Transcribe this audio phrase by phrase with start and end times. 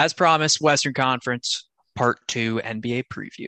[0.00, 3.44] As promised, Western Conference Part 2 NBA preview.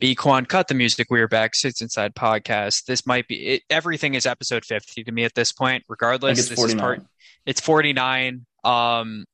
[0.00, 1.06] B Quan, cut the music.
[1.08, 1.54] We are back.
[1.54, 2.86] Sits Inside podcast.
[2.86, 5.84] This might be it, everything is episode 50 to me at this point.
[5.88, 6.80] Regardless, it's this is 49.
[6.80, 7.02] part.
[7.46, 8.44] It's 49.
[8.64, 9.24] Um,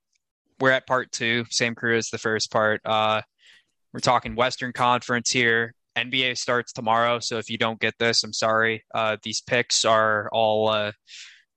[0.59, 2.83] we're at part two, same crew as the first part.
[2.85, 3.23] Uh,
[3.95, 5.73] we're talking Western Conference here.
[5.97, 8.85] NBA starts tomorrow, so if you don't get this, I'm sorry.
[8.95, 10.93] Uh, these picks are all uh,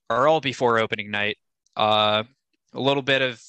[0.10, 1.38] are all before opening night.
[1.76, 2.24] Uh,
[2.74, 3.42] a little bit of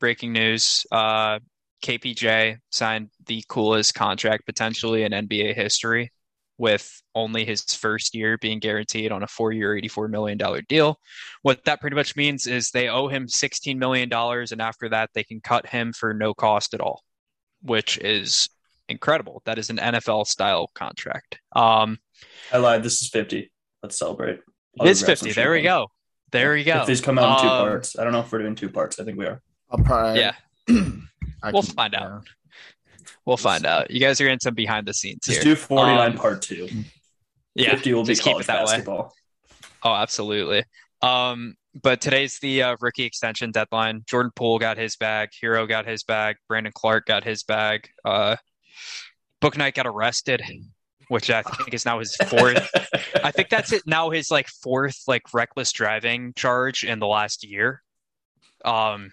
[0.00, 0.86] breaking news.
[0.90, 1.40] Uh,
[1.82, 6.12] KPJ signed the coolest contract potentially in NBA history,
[6.56, 10.98] with only his first year being guaranteed on a four-year, $84 million deal.
[11.42, 15.24] What that pretty much means is they owe him $16 million, and after that, they
[15.24, 17.02] can cut him for no cost at all,
[17.62, 18.48] which is
[18.88, 19.42] incredible.
[19.44, 21.38] That is an NFL style contract.
[21.54, 21.98] Um,
[22.52, 22.82] I lied.
[22.82, 23.50] This is 50.
[23.82, 24.40] Let's celebrate.
[24.80, 25.32] it's 50.
[25.32, 25.88] There we go.
[26.32, 26.80] There we go.
[26.82, 28.68] If these come out in two Um, parts, I don't know if we're doing two
[28.68, 28.98] parts.
[29.00, 29.40] I think we are.
[29.70, 30.20] I'll probably.
[30.20, 30.34] Yeah.
[31.52, 32.24] We'll can- find out.
[32.24, 33.08] yeah.
[33.24, 33.90] We'll find out.
[33.92, 35.54] You guys are in some behind the scenes Just here.
[35.54, 36.68] do 49 Um, part two.
[37.54, 38.46] Yeah, 50 will be just keep college it
[38.84, 39.04] that way.
[39.84, 40.64] Oh, absolutely.
[41.02, 44.02] Um, but today's the uh, rookie extension deadline.
[44.08, 45.28] Jordan Poole got his bag.
[45.40, 46.36] Herro got his bag.
[46.48, 47.88] Brandon Clarke got his bag.
[48.04, 48.34] Uh,
[49.40, 50.42] Bouknight got arrested,
[51.08, 52.70] which I think is now his fourth.
[53.22, 57.44] I think that's it now his like fourth like reckless driving charge in the last
[57.44, 57.82] year.
[58.64, 59.12] Um,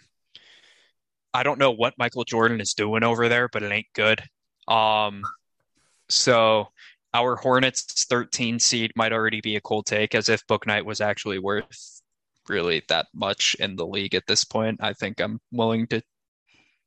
[1.33, 4.23] I don't know what Michael Jordan is doing over there, but it ain't good.
[4.67, 5.23] Um,
[6.09, 6.69] so
[7.13, 11.39] our Hornets 13 seed might already be a cold take, as if Bouknight was actually
[11.39, 12.01] worth
[12.47, 14.79] really that much in the league at this point.
[14.81, 16.01] I think I'm willing to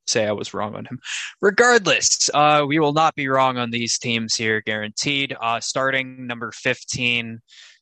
[0.09, 0.99] say I was wrong on him.
[1.41, 5.37] Regardless, uh, we will not be wrong on these teams here, guaranteed.
[5.41, 7.41] Uh, starting number 15,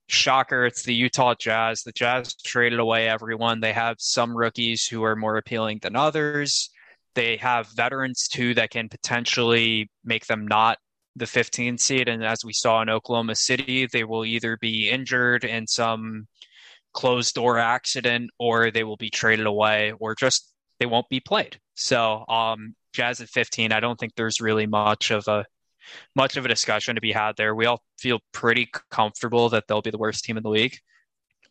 [0.09, 1.83] shocker, it's the Utah Jazz.
[1.83, 3.61] The Jazz traded away everyone.
[3.61, 6.71] They have some rookies who are more appealing than others.
[7.15, 10.79] They have veterans too that can potentially make them not
[11.17, 12.09] the 15 seed.
[12.09, 16.27] And as we saw in Oklahoma City, they will either be injured in some
[16.93, 21.59] closed door accident or they will be traded away or just they won't be played.
[21.75, 25.45] So, um, Jazz at 15, I don't think there's really much of a
[26.15, 27.55] much of a discussion to be had there.
[27.55, 30.77] We all feel pretty comfortable that they'll be the worst team in the league.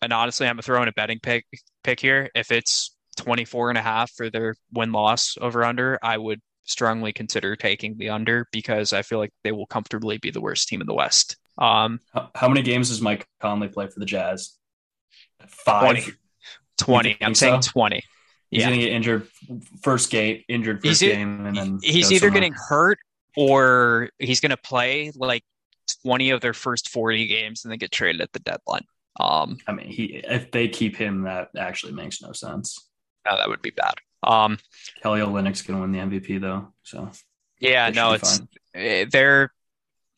[0.01, 1.45] And honestly, I'm throwing a betting pick
[1.83, 2.29] pick here.
[2.35, 7.13] If it's 24 and a half for their win loss over under, I would strongly
[7.13, 10.81] consider taking the under because I feel like they will comfortably be the worst team
[10.81, 11.37] in the West.
[11.57, 14.57] Um, How, how many games does Mike Conley play for the Jazz?
[15.47, 15.81] Five.
[15.81, 16.11] 20.
[16.77, 17.11] 20.
[17.11, 17.71] I'm think saying so?
[17.71, 18.03] 20.
[18.55, 18.69] He's Yeah.
[18.69, 19.27] gonna get injured
[19.83, 22.31] first game, injured first He's game, and then He's either somewhere.
[22.39, 22.99] getting hurt
[23.35, 25.43] or he's going to play like
[26.03, 28.85] 20 of their first 40 games and then get traded at the deadline.
[29.19, 32.87] Um, I mean, he if they keep him, that actually makes no sense.
[33.25, 33.95] no, that would be bad.
[34.23, 34.57] Um,
[35.03, 37.11] Kelly Olynyk gonna win the MVP though, so
[37.59, 38.47] yeah, no, it's fine.
[38.73, 39.51] eh, they're.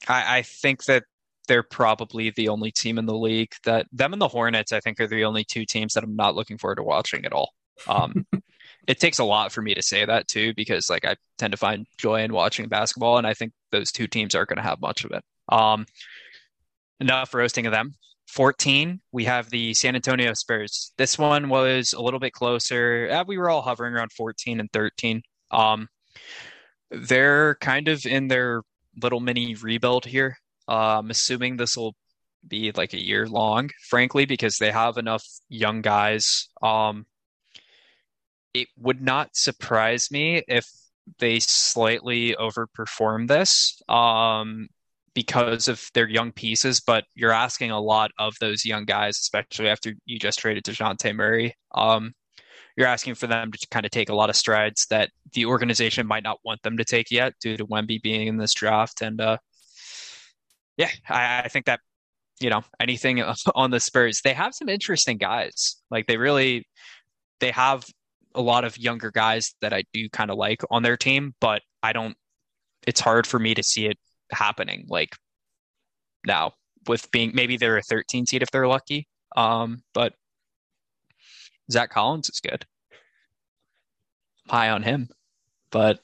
[0.07, 1.03] I, I think that
[1.47, 4.71] they're probably the only team in the league that them and the Hornets.
[4.71, 7.33] I think are the only two teams that I'm not looking forward to watching at
[7.33, 7.53] all.
[7.87, 8.25] Um,
[8.87, 11.57] it takes a lot for me to say that too, because like I tend to
[11.57, 14.81] find joy in watching basketball, and I think those two teams aren't going to have
[14.81, 15.23] much of it.
[15.49, 15.85] Um,
[16.99, 17.93] enough roasting of them.
[18.27, 20.91] 14, we have the San Antonio Spurs.
[20.97, 23.07] This one was a little bit closer.
[23.09, 25.21] Uh, we were all hovering around 14 and 13.
[25.51, 25.87] Um,
[26.91, 28.63] they're kind of in their
[29.01, 30.37] little mini rebuild here.
[30.67, 31.95] Uh, I'm assuming this will
[32.45, 36.49] be like a year long, frankly, because they have enough young guys.
[36.61, 37.05] Um,
[38.61, 40.67] it would not surprise me if
[41.19, 44.67] they slightly overperform this um,
[45.13, 49.69] because of their young pieces, but you're asking a lot of those young guys, especially
[49.69, 51.55] after you just traded DeJounte Murray.
[51.73, 52.13] Um,
[52.75, 56.05] you're asking for them to kind of take a lot of strides that the organization
[56.05, 59.01] might not want them to take yet due to Wemby being in this draft.
[59.01, 59.37] And uh,
[60.77, 61.79] yeah, I, I think that,
[62.39, 63.23] you know, anything
[63.55, 65.77] on the Spurs, they have some interesting guys.
[65.89, 66.67] Like they really,
[67.39, 67.83] they have
[68.37, 71.61] a lot of younger guys that I do kind of like on their team, but
[71.83, 72.15] I don't,
[72.85, 73.97] it's hard for me to see it
[74.31, 75.09] happening like
[76.25, 76.53] now
[76.87, 79.07] with being, maybe they're a 13 seed if they're lucky.
[79.35, 80.13] Um, but
[81.71, 82.65] Zach Collins is good.
[84.49, 85.09] High on him,
[85.71, 85.99] but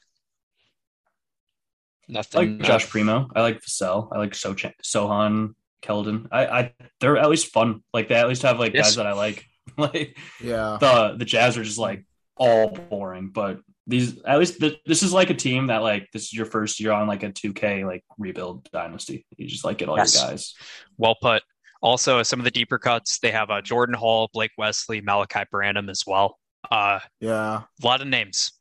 [2.08, 2.58] I nothing.
[2.58, 3.30] like Josh Primo.
[3.34, 4.08] I like Vassell.
[4.12, 6.26] I like so Sochan, Keldon.
[6.30, 7.82] I, I they're at least fun.
[7.94, 8.88] Like they at least have like Yes.
[8.88, 9.46] guys that I like.
[9.78, 10.76] like Yeah.
[10.78, 12.04] the the Jazz are just like
[12.36, 16.24] all boring, but these at least th- this is like a team that like this
[16.24, 19.26] is your first year on like a 2K like rebuild dynasty.
[19.36, 20.14] You just like get all Yes.
[20.18, 20.54] your guys.
[20.96, 21.42] Well put.
[21.82, 25.90] Also, some of the deeper cuts, they have uh, Jordan Hall, Blake Wesley, Malaki Branham
[25.90, 26.38] as well.
[26.70, 27.62] Uh, Yeah.
[27.82, 28.52] a lot of names.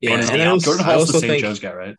[0.00, 1.40] Yeah, Jordan, and I Hall- also, Jordan Hall's the also St.
[1.42, 1.96] Joe's guy, right?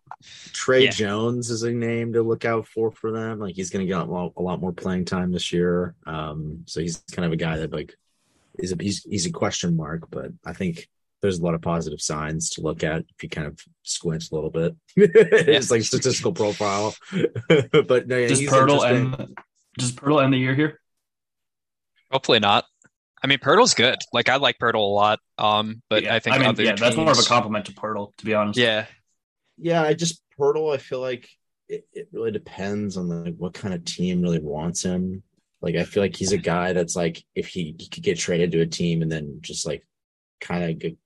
[0.53, 0.89] Tre Yeah.
[0.91, 3.39] Jones is a name to look out for for them.
[3.39, 5.95] Like he's going to get a lot, a lot more playing time this year.
[6.07, 7.93] Um, so he's kind of a guy that like
[8.59, 10.87] is a he's he's a question mark, but I think
[11.21, 14.35] there's a lot of positive signs to look at if you kind of squint a
[14.35, 14.75] little bit.
[14.95, 19.35] it's like statistical profile, but no, yeah, Does he's Poeltl end
[19.77, 20.79] does Poeltl end the year here?
[22.11, 22.65] Hopefully not.
[23.23, 23.97] I mean, Poeltl's good.
[24.13, 25.19] Like I like Poeltl a lot.
[25.37, 27.73] Um, but Yeah, I think I mean, other yeah, that's more of a compliment to
[27.73, 28.59] Poeltl, to be honest.
[28.59, 28.85] Yeah,
[29.57, 30.73] Yeah, I just Poeltl.
[30.73, 31.29] I feel like
[31.69, 35.23] it, it really depends on like what kind of team really wants him.
[35.61, 38.51] Like I feel like he's a guy that's like if he, he could get traded
[38.51, 39.85] to a team and then just like
[40.39, 40.97] kind of get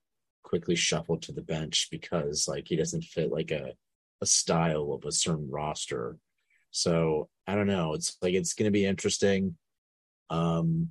[0.42, 3.72] quickly shuffled to the bench because like he doesn't fit like a
[4.20, 6.16] a style of a certain roster.
[6.70, 7.94] So I don't know.
[7.94, 9.56] It's like it's going to be interesting.
[10.30, 10.90] Um,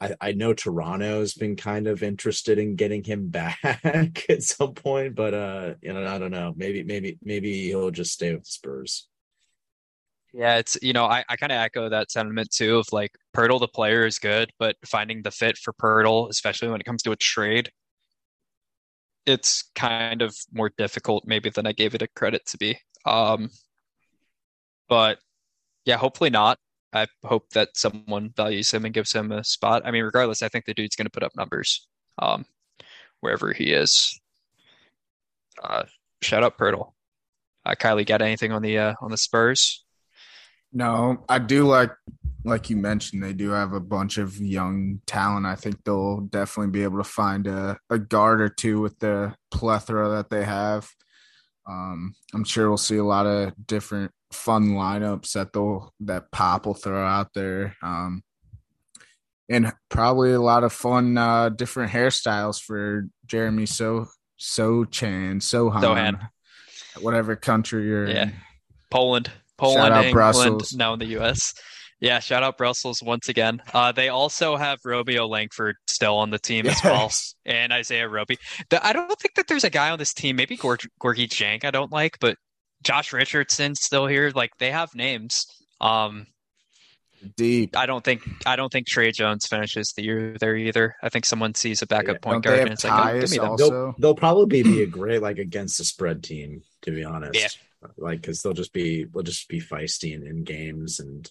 [0.00, 5.14] I, I know Toronto's been kind of interested in getting him back at some point,
[5.14, 6.54] but uh, you know, I don't know.
[6.56, 9.08] Maybe, maybe, maybe he'll just stay with the Spurs.
[10.32, 10.56] Yeah.
[10.56, 12.78] It's you know, I, I kind of echo that sentiment too.
[12.78, 16.80] Of like Poeltl, the player is good, but finding the fit for Poeltl, especially when
[16.80, 17.70] it comes to a trade,
[19.26, 22.78] it's kind of more difficult maybe than I gave it a credit to be.
[23.06, 23.50] Um,
[24.88, 25.18] but
[25.84, 26.58] yeah, hopefully not.
[26.92, 29.82] I hope that someone values him and gives him a spot.
[29.86, 31.86] I mean, regardless, I think the dude's going to put up numbers
[32.18, 32.44] um,
[33.20, 34.20] wherever he is.
[35.62, 35.84] Uh,
[36.20, 36.92] shout out Poeltl.
[37.64, 39.84] Uh, Kylie, got anything on the uh, on the Spurs?
[40.72, 41.90] No, I do like
[42.44, 45.46] like you mentioned, they do have a bunch of young talent.
[45.46, 49.34] I think they'll definitely be able to find a, a guard or two with the
[49.52, 50.88] plethora that they have.
[51.68, 56.66] Um, I'm sure we'll see a lot of different fun lineups that they'll that Pop
[56.66, 57.76] will throw out there.
[57.82, 58.22] Um,
[59.48, 64.06] and probably a lot of fun uh, different hairstyles for Jeremy So
[64.40, 66.28] Sochan Sohan, Sohan.
[67.00, 68.22] whatever country you're Yeah.
[68.24, 68.32] in.
[68.90, 69.30] Poland,
[69.62, 70.74] Poland, out England, Brussels.
[70.74, 71.54] now in the U.S.
[72.00, 73.62] Yeah, shout out Brussels once again.
[73.72, 77.12] Uh, they also have Romeo Langford still on the team as well,
[77.44, 78.38] and Isaiah Roby.
[78.70, 81.64] The, I don't think that there's a guy on this team, maybe Gor- Gorgui Dieng,
[81.64, 82.36] I don't like, but
[82.82, 84.32] Josh Richardson's still here.
[84.34, 85.46] Like they have names.
[85.80, 86.26] Um,
[87.36, 87.76] Deep.
[87.76, 90.96] I don't think I don't think Tre Jones finishes the year there either.
[91.02, 93.30] I think someone sees a backup Yeah, point don't guard and it's like, oh, give
[93.30, 93.56] me them.
[93.56, 97.38] They'll, they'll probably be a great like against the spread team, to be honest.
[97.40, 97.48] Yeah.
[97.96, 101.30] Like because they'll just be they'll just be feisty in, in games, and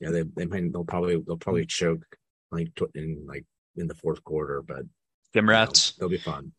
[0.00, 2.04] yeah, they they might they'll probably they'll probably choke
[2.50, 3.44] like in like
[3.76, 4.84] in the fourth quarter, but
[5.32, 5.92] Gym you know, rats.
[5.98, 6.52] they'll be fun.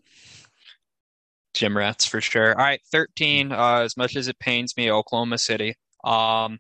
[1.54, 2.50] Gym rats for sure.
[2.50, 3.52] All right, 13.
[3.52, 5.76] Uh, as much as it pains me, Oklahoma City.
[6.04, 6.60] Um,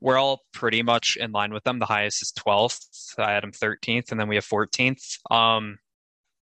[0.00, 1.78] we're all pretty much in line with them.
[1.78, 3.18] The highest is 12th.
[3.18, 5.18] I had them 13th, and then we have 14th.
[5.32, 5.78] Um,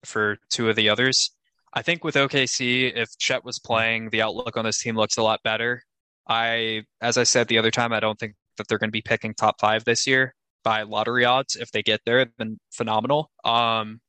[0.06, 1.32] for two of the others.
[1.74, 5.24] I think with OKC, if Chet was playing, the outlook on this team looks a
[5.24, 5.82] lot better.
[6.28, 9.02] I, as I said the other time, I don't think that they're going to be
[9.02, 11.56] picking top five this year by lottery odds.
[11.56, 13.32] If they get there, then phenomenal.
[13.44, 14.00] Um,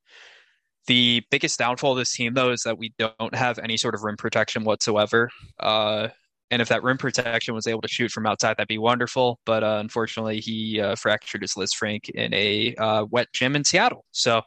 [0.87, 4.03] the biggest downfall of this team, though, is that we don't have any sort of
[4.03, 5.31] rim protection whatsoever.
[5.59, 6.09] Uh,
[6.51, 9.41] and if that rim protection was able to shoot from outside, that'd be wonderful.
[9.47, 14.05] But uh, unfortunately, he uh, fractured his Lisfranc in a uh, wet gym in Seattle.
[14.13, 14.45] So, a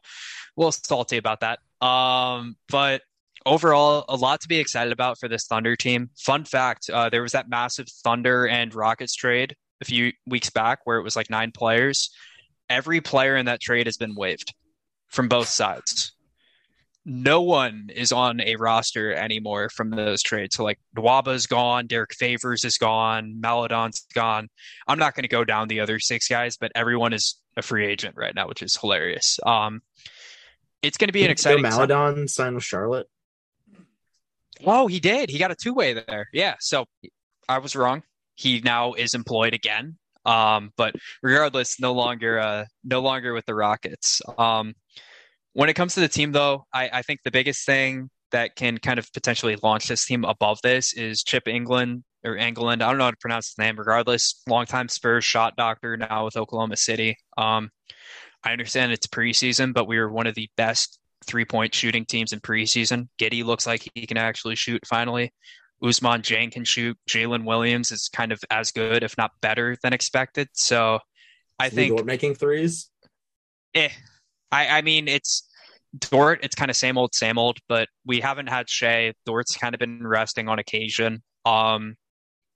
[0.55, 1.59] little salty about that.
[1.85, 3.01] Um, but
[3.47, 6.09] overall, a lot to be excited about for this Thunder team.
[6.17, 10.79] Fun fact: uh, there was that massive Thunder and Rockets trade a few weeks back
[10.83, 12.09] where it was like nine players.
[12.69, 14.53] Every player in that trade has been waived
[15.07, 16.11] from both sides
[17.09, 20.57] no one is on a roster anymore from those trades.
[20.57, 24.49] So like Nwaba's gone, Derrick Favors is gone, Maledon's gone.
[24.89, 27.87] I'm not going to go down the other six guys, but everyone is a free
[27.87, 29.39] agent right now, which is hilarious.
[29.45, 29.81] Um,
[30.81, 31.61] it's going to be an exciting.
[31.61, 33.07] Maledon sign with Charlotte.
[34.65, 35.29] Oh, he did.
[35.29, 36.27] He got a two way there.
[36.33, 36.55] Yeah.
[36.59, 36.85] So
[37.47, 38.03] I was wrong.
[38.35, 39.97] He now is employed again.
[40.25, 44.21] Um, but regardless, no longer uh, no longer with the Rockets.
[44.37, 44.73] Um,
[45.53, 48.77] when it comes to the team, though, I, I think the biggest thing that can
[48.77, 52.83] kind of potentially launch this team above this is Chip Engelland or England.
[52.83, 53.77] I don't know how to pronounce his name.
[53.77, 57.15] Regardless, longtime Spurs shot doctor now with Oklahoma City.
[57.37, 57.69] Um,
[58.43, 62.33] I understand it's preseason, but we were one of the best three point shooting teams
[62.33, 63.09] in preseason.
[63.17, 65.33] Giddey looks like he can actually shoot finally.
[65.83, 66.97] Ousmane Dieng can shoot.
[67.09, 70.47] Jalen Williams is kind of as good, if not better than expected.
[70.53, 70.99] So
[71.59, 72.89] I think Dort making threes.
[73.75, 73.89] eh.
[74.51, 75.47] I, I mean, it's
[75.99, 79.13] Dort, it's kind of same old, same old, but we haven't had Shai.
[79.25, 81.21] Dort's kind of been resting on occasion.
[81.45, 81.95] Um,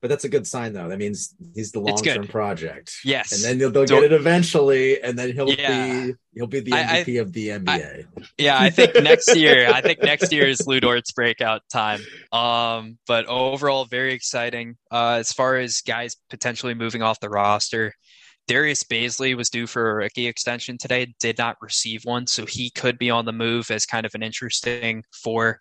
[0.01, 0.89] But that's a good sign, though.
[0.89, 2.91] That means he's the long term project.
[3.05, 6.07] yes, and then they'll, they'll Dort- get it eventually, and then he'll Yeah.
[6.07, 8.05] be he'll be the I- I- MVP of the NBA.
[8.39, 12.01] yeah, I think next year, I think next year is Lu Dort's breakout time.
[12.31, 14.75] Um, but overall, very exciting.
[14.91, 17.93] Uh, as far as guys potentially moving off the roster,
[18.47, 22.71] Darius Bazley was due for a rookie extension today, did not receive one, so he
[22.71, 25.59] could be on the move as kind of an interesting four.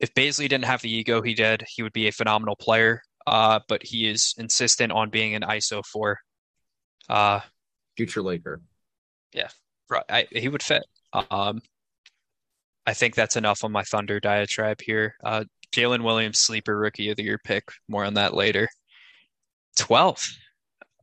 [0.00, 3.00] If Bazley didn't have the ego he did, he would be a phenomenal player.
[3.26, 6.18] Uh, but he is insistent on being an ISO four.
[7.08, 7.40] Uh,
[7.96, 8.60] Future Laker.
[9.32, 9.48] Yeah.
[9.88, 10.84] Right, I, he would fit.
[11.12, 11.60] Um,
[12.86, 15.16] I think that's enough on my Thunder diatribe here.
[15.24, 17.64] Uh, Jalen Williams, sleeper rookie of the year pick.
[17.88, 18.68] More on that later.
[19.76, 20.26] 12,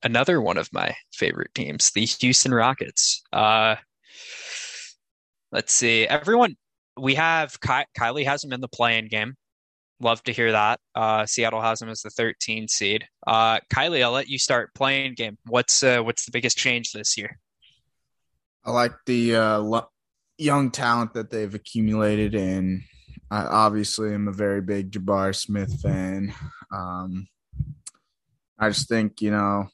[0.01, 3.21] another one of my favorite teams, the Houston Rockets.
[3.31, 3.75] Uh,
[5.51, 6.07] let's see.
[6.07, 6.55] Everyone,
[6.97, 9.35] we have Ky- Kylie has him in the play-in game.
[10.03, 10.81] Love to hear that.
[10.93, 13.07] Uh, Seattle has him as the 13 seed.
[13.25, 15.37] Uh, Kylie, I'll let you start play-in game.
[15.47, 17.39] What's uh, what's the biggest change this year?
[18.65, 19.89] I like the uh, lo-
[20.37, 22.81] young talent that they've accumulated, and
[23.31, 26.33] I obviously am a very big Jabari Smith fan.
[26.69, 27.27] Um,
[28.59, 29.69] I just think you know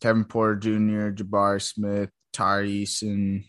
[0.00, 3.44] Kevin Porter Jr., Jabari Smith, Tyrese, and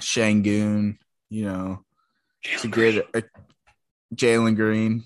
[0.00, 0.98] Sengun.
[1.30, 1.84] You know,
[2.44, 3.20] it's a uh,
[4.14, 5.04] Jalen Green.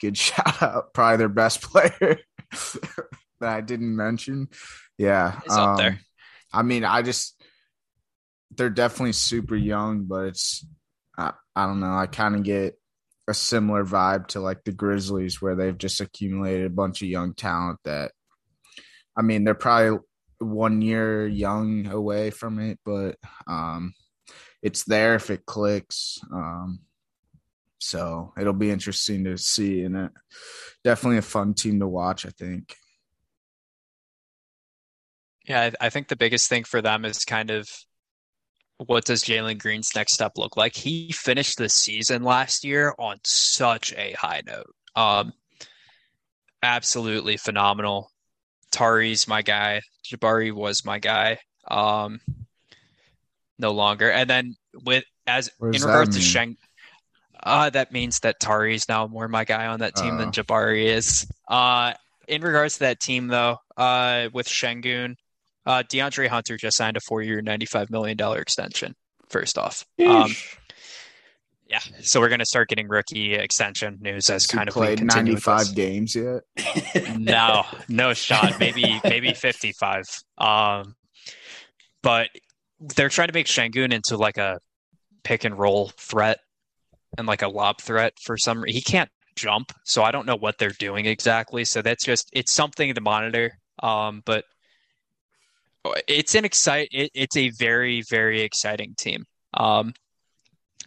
[0.00, 2.18] Good shout out, probably their best player
[2.50, 4.48] that I didn't mention.
[4.98, 6.00] Yeah, He's up there.
[6.52, 7.42] I mean, I just
[8.54, 10.66] they're definitely super young, but it's
[11.16, 11.94] I, I don't know.
[11.96, 12.78] I kind of get
[13.28, 17.34] a similar vibe to like the Grizzlies, where they've just accumulated a bunch of young
[17.34, 18.12] talent that.
[19.16, 19.98] I mean, they're probably
[20.38, 23.92] one year young away from it, but um,
[24.62, 26.18] it's there if it clicks.
[26.32, 26.80] Um,
[27.82, 30.12] so it'll be interesting to see, and it,
[30.84, 32.24] definitely a fun team to watch.
[32.24, 32.76] I think.
[35.48, 37.68] Yeah, I, I think the biggest thing for them is kind of
[38.78, 40.76] what does Jalen Green's next step look like?
[40.76, 44.72] He finished the season last year on such a high note.
[44.94, 45.32] Um,
[46.62, 48.10] absolutely phenomenal.
[48.70, 49.80] Tari's my guy.
[50.04, 51.38] Jabari was my guy.
[51.68, 52.20] Um,
[53.58, 54.10] no longer.
[54.10, 56.22] And then with as in regards to?
[56.22, 56.56] Sheng,
[57.42, 60.32] uh, that means that Tari is now more my guy on that team than Oh.
[60.32, 61.26] Jabari is.
[61.48, 61.92] Uh,
[62.28, 65.14] in regards to that team though, uh, with Sengun,
[65.66, 68.94] uh, DeAndre Hunter just signed a four-year, ninety-five million dollar extension.
[69.28, 70.30] First off, um,
[71.68, 75.14] yeah, so we're gonna start getting rookie extension news as Has kind of played continue
[75.16, 75.66] ninety with this.
[75.68, 76.42] five games yet.
[77.18, 78.58] No, no shot.
[78.60, 80.02] Maybe maybe 55.
[80.38, 80.94] Um,
[82.02, 82.28] but
[82.80, 84.58] they're trying to make Sengun into like a
[85.24, 86.40] pick and roll threat
[87.18, 90.58] and like a lob threat for some he can't jump, so I don't know what
[90.58, 91.64] they're doing exactly.
[91.64, 93.58] So that's just it's something to monitor.
[93.82, 94.44] Um, but
[96.06, 99.24] it's an excite it, it's a very very exciting team.
[99.54, 99.94] Um,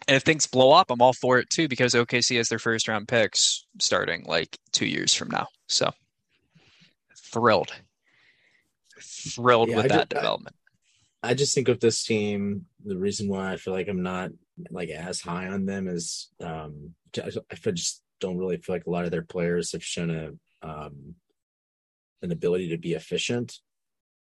[0.07, 2.87] and if things blow up, I'm all for it too because OKC has their first
[2.87, 5.47] round picks starting like two years from now.
[5.67, 5.91] So
[7.17, 7.71] thrilled,
[9.01, 10.55] thrilled Yeah, with I that ju- I- development.
[11.23, 14.29] I just think of this team, the reason why I feel like I'm not
[14.69, 17.31] like as high on them as um I
[17.71, 21.15] just don't really feel like a lot of their players have shown a um
[22.21, 23.59] an ability to be efficient.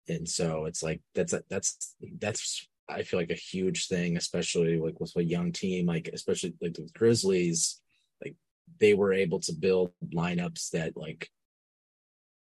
[0.08, 4.98] And so it's like that's that's that's I feel like a huge thing, especially like
[4.98, 7.80] with a young team, like especially like the Grizzlies,
[8.24, 8.34] like
[8.80, 11.30] they were able to build lineups that like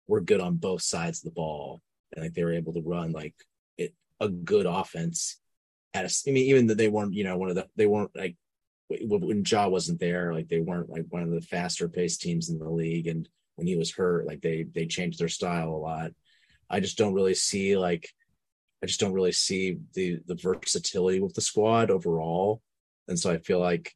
[0.07, 1.81] were good on both sides of the ball.
[2.13, 3.33] And like they were able to run like
[3.77, 5.39] it a good offense
[5.93, 8.15] at a, I mean, even though they weren't, you know, one of the, they weren't
[8.15, 8.35] like,
[8.89, 12.57] when Ja wasn't there, like they weren't like one of the faster paced teams in
[12.57, 13.07] the league.
[13.07, 16.11] And when he was hurt, like they, they changed their style a lot.
[16.69, 18.09] I just don't really see like,
[18.81, 22.61] I just don't really see the, the versatility with the squad overall.
[23.07, 23.93] And so I feel like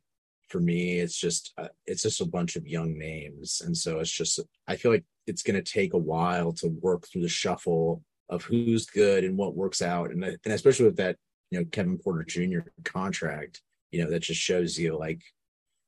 [0.49, 3.61] for me, it's just, uh, it's just a bunch of young names.
[3.63, 7.07] And so it's just, I feel like it's going to take a while to work
[7.07, 10.11] through the shuffle of who's good and what works out.
[10.11, 11.15] And, and especially with that,
[11.51, 12.59] you know, Kevin Porter Jr.
[12.83, 15.21] contract, you know, that just shows you like,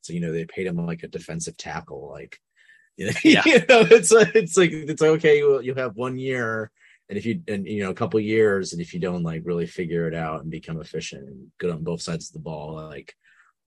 [0.01, 2.38] so, you know, they paid him like a defensive tackle, like,
[2.98, 3.41] you know, Yeah.
[3.46, 6.70] you know it's like, it's like, it's like, okay, well, you have one year
[7.10, 9.65] and if you, and you know, a couple years, and if you don't like really
[9.67, 13.13] figure it out and become efficient and good on both sides of the ball, like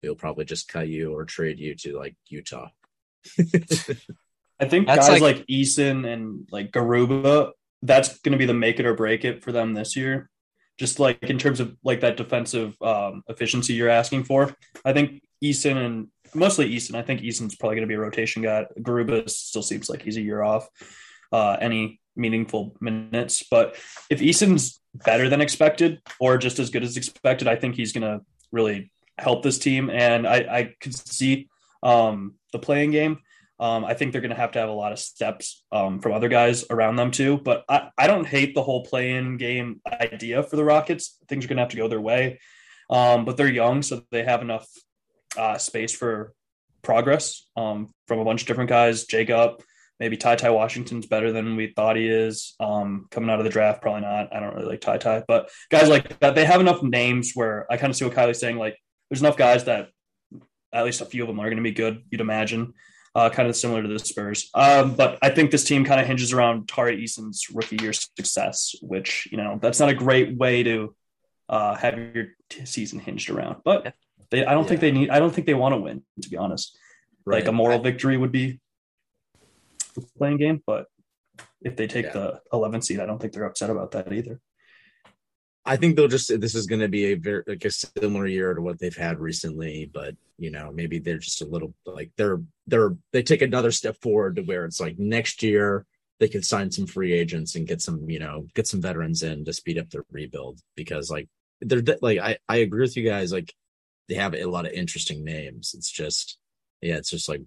[0.02, 2.70] they'll probably just cut you or trade you to like Utah.
[3.40, 8.54] I think That's guys like- like, Eason and like Garuba, that's going to be the
[8.54, 10.30] make it or break it for them this year.
[10.78, 14.56] Just like in terms of like that defensive um, efficiency you're asking for.
[14.84, 16.96] I think Eason and mostly Eason.
[16.96, 18.66] I think Eason's probably going to be a rotation guy.
[18.80, 20.68] Garuba still seems like he's a year off
[21.32, 23.44] uh, any meaningful minutes.
[23.50, 23.76] But
[24.10, 28.04] if Eason's better than expected or just as good as expected, I think he's going
[28.04, 29.90] to really help this team.
[29.90, 31.50] And I, I could see
[31.84, 33.20] um, the play-in game.
[33.60, 36.12] Um, I think they're going to have to have a lot of steps um, from
[36.12, 37.38] other guys around them too.
[37.38, 41.18] But I, I don't hate the whole play-in game idea for the Rockets.
[41.30, 42.40] Things are going to have to go their way.
[42.90, 44.68] Um, but they're young, so they have enough
[45.38, 46.34] uh, space for
[46.82, 49.06] progress um, from a bunch of different guys.
[49.06, 49.64] Jacob,
[50.00, 52.56] maybe Ty Ty Washington's better than we thought he is.
[52.60, 54.36] Um, coming out of the draft, probably not.
[54.36, 57.66] I don't really like Ty Ty, but guys like that, they have enough names where
[57.72, 58.58] I kind of see what Kylie's saying.
[58.58, 58.78] Like,
[59.10, 59.90] there's enough guys that
[60.74, 62.04] at least a few of them are going to be good.
[62.12, 62.74] You'd imagine
[63.16, 64.50] uh, kind of similar to the Spurs.
[64.54, 68.76] Um, but I think this team kind of hinges around Tari Eason's rookie year success,
[68.82, 70.94] which, you know, that's not a great way to
[71.48, 73.62] uh, have your t- season hinged around.
[73.64, 73.94] But
[74.32, 74.70] they, I don't yeah.
[74.70, 76.78] think they need, I don't think they want to win, to be honest.
[77.26, 77.40] Right.
[77.40, 78.60] Like a moral victory would be
[79.96, 80.62] the play-in game.
[80.68, 80.88] But
[81.62, 82.12] if they take yeah.
[82.12, 84.42] the 11 seed, I don't think they're upset about that either.
[85.66, 88.54] I think they'll just this is going to be a very like a similar year
[88.54, 92.42] to what they've had recently, but you know maybe they're just a little like they're
[92.68, 95.86] they're they take another step forward to where it's like next year
[96.20, 99.46] they can sign some free agents and get some you know get some veterans in
[99.46, 101.28] to speed up their rebuild because like
[101.62, 103.54] they're like I I agree with you guys like
[104.08, 105.74] they have a lot of interesting names.
[105.76, 106.38] It's just
[106.82, 107.42] yeah, it's just like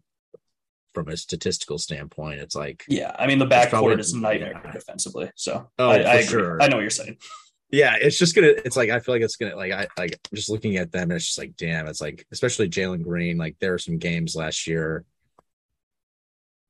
[0.95, 3.15] from a statistical standpoint, it's like yeah.
[3.19, 4.73] I mean the backcourt is nightmare yeah.
[4.73, 5.31] defensively.
[5.35, 6.61] So oh, I, I sure.
[6.61, 7.19] I know what you're saying
[7.71, 8.49] yeah, it's just gonna.
[8.49, 11.05] It's like I feel like it's gonna like I like just looking at them.
[11.05, 11.87] And it's just like damn.
[11.87, 13.37] It's like especially Jalen Green.
[13.37, 15.05] Like there were some games last year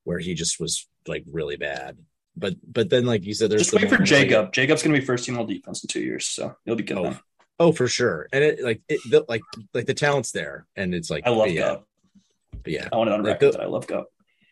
[0.04, 1.98] where he just was like really bad.
[2.36, 4.46] But but then like you said, there's just wait for Jacob.
[4.46, 6.98] Like, Jacob's gonna be first team all defense in two years, so he'll be good.
[6.98, 7.20] Oh, then.
[7.60, 8.28] oh for sure.
[8.32, 9.42] And it like it the, like
[9.74, 11.60] like the talent's there, and it's like I love yeah.
[11.60, 11.84] Go.
[12.64, 14.06] But yeah, I want it on record that I love Go.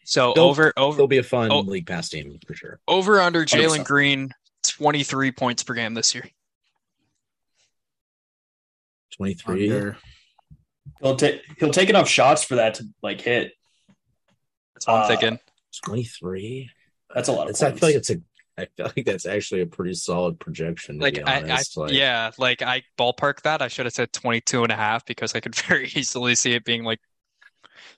[0.04, 2.78] So they'll, over over they'll be a fun oh, league pass team for sure.
[2.86, 4.32] Over under Jalen Green
[4.68, 6.24] 23 points per game this year.
[9.12, 9.92] 23.
[11.02, 13.52] He'll take he'll take enough shots for that to like hit.
[14.74, 15.38] That's what I'm uh, thinking.
[15.84, 16.70] 23.
[17.14, 17.48] That's a lot.
[17.48, 18.16] I feel like it's a.
[18.58, 20.98] I feel like that's actually a pretty solid projection.
[20.98, 23.60] like, I, I like, yeah, like I ballpark that.
[23.60, 26.64] I should have said 22 and a half because I could very easily see it
[26.64, 27.00] being like.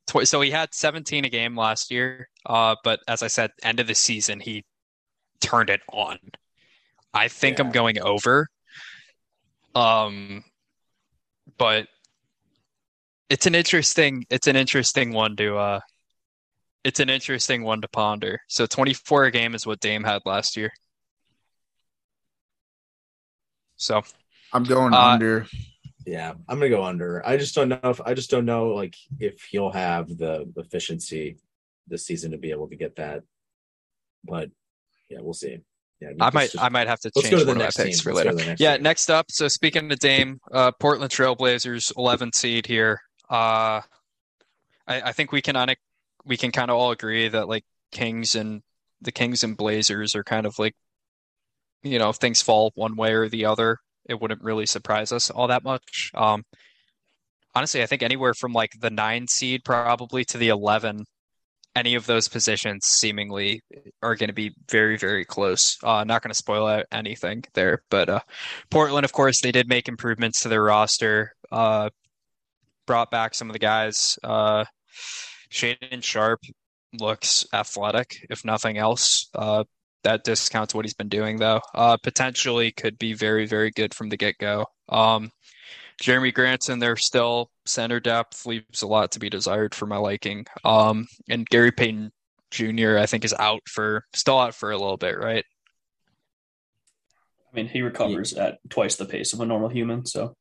[0.08, 3.78] Tw- so he had 17 a game last year, uh, but as I said, end
[3.78, 4.64] of the season he
[5.40, 6.18] turned it on.
[7.14, 7.64] I think yeah.
[7.64, 8.48] I'm going over.
[9.74, 10.44] Um,
[11.56, 11.86] but
[13.28, 15.80] it's an interesting it's an interesting one to uh
[16.84, 18.40] it's an interesting one to ponder.
[18.48, 20.72] So 24 a game is what Dame had last year.
[23.76, 24.02] So
[24.52, 25.46] I'm going uh, under.
[26.06, 27.24] Yeah, I'm gonna go under.
[27.26, 31.38] I just don't know if I just don't know like if he'll have the efficiency
[31.86, 33.22] this season to be able to get that.
[34.24, 34.50] But
[35.08, 35.58] yeah, we'll see.
[36.00, 38.32] Yeah, I might just, I might have to change one of my picks for later.
[38.58, 38.82] Yeah, team.
[38.84, 39.26] next up.
[39.30, 43.00] So speaking of Dame, uh, Portland Trailblazers, 11 seed here.
[43.28, 43.82] Uh,
[44.86, 45.74] I, I think we can on
[46.24, 48.62] we can kind of all agree that like Kings and
[49.00, 50.74] the Kings and Blazers are kind of like,
[51.82, 55.30] you know, if things fall one way or the other, it wouldn't really surprise us
[55.30, 56.10] all that much.
[56.14, 56.44] Um,
[57.54, 61.04] honestly, I think anywhere from like the nine seed probably to the 11
[61.78, 63.62] any of those positions seemingly
[64.02, 65.76] are going to be very, very close.
[65.84, 68.20] Uh, not going to spoil out anything there, but uh,
[68.68, 71.34] Portland, of course, they did make improvements to their roster.
[71.52, 71.88] Uh,
[72.86, 74.18] brought back some of the guys.
[74.24, 74.64] Uh,
[75.52, 76.42] Shaedon Sharpe
[76.98, 79.28] looks athletic, if nothing else.
[79.34, 79.62] Uh,
[80.02, 81.60] that discounts what he's been doing, though.
[81.74, 84.66] Uh, potentially could be very, very good from the get go.
[84.88, 85.30] Um,
[86.02, 90.46] Jerami Grant, they're still center depth leaves a lot to be desired for my liking.
[90.64, 92.12] Um, and Gary Payton
[92.50, 92.98] Jr.
[92.98, 95.44] I think is out for still out for a little bit, right?
[97.52, 98.46] I mean, he recovers yeah.
[98.46, 100.36] at twice the pace of a normal human, so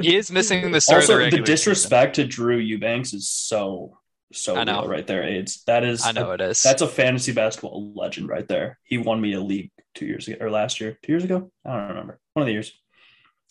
[0.00, 1.02] he is missing the start.
[1.02, 2.30] Also, the, the disrespect season.
[2.30, 3.98] to Drew Eubanks is so
[4.32, 4.86] so I know.
[4.86, 5.24] right there.
[5.24, 6.04] AIDS that is.
[6.04, 6.62] I know a, it is.
[6.62, 8.78] That's a fantasy basketball legend right there.
[8.84, 11.50] He won me a league two years ago or last year, two years ago.
[11.64, 12.20] I don't remember.
[12.34, 12.72] One of the years.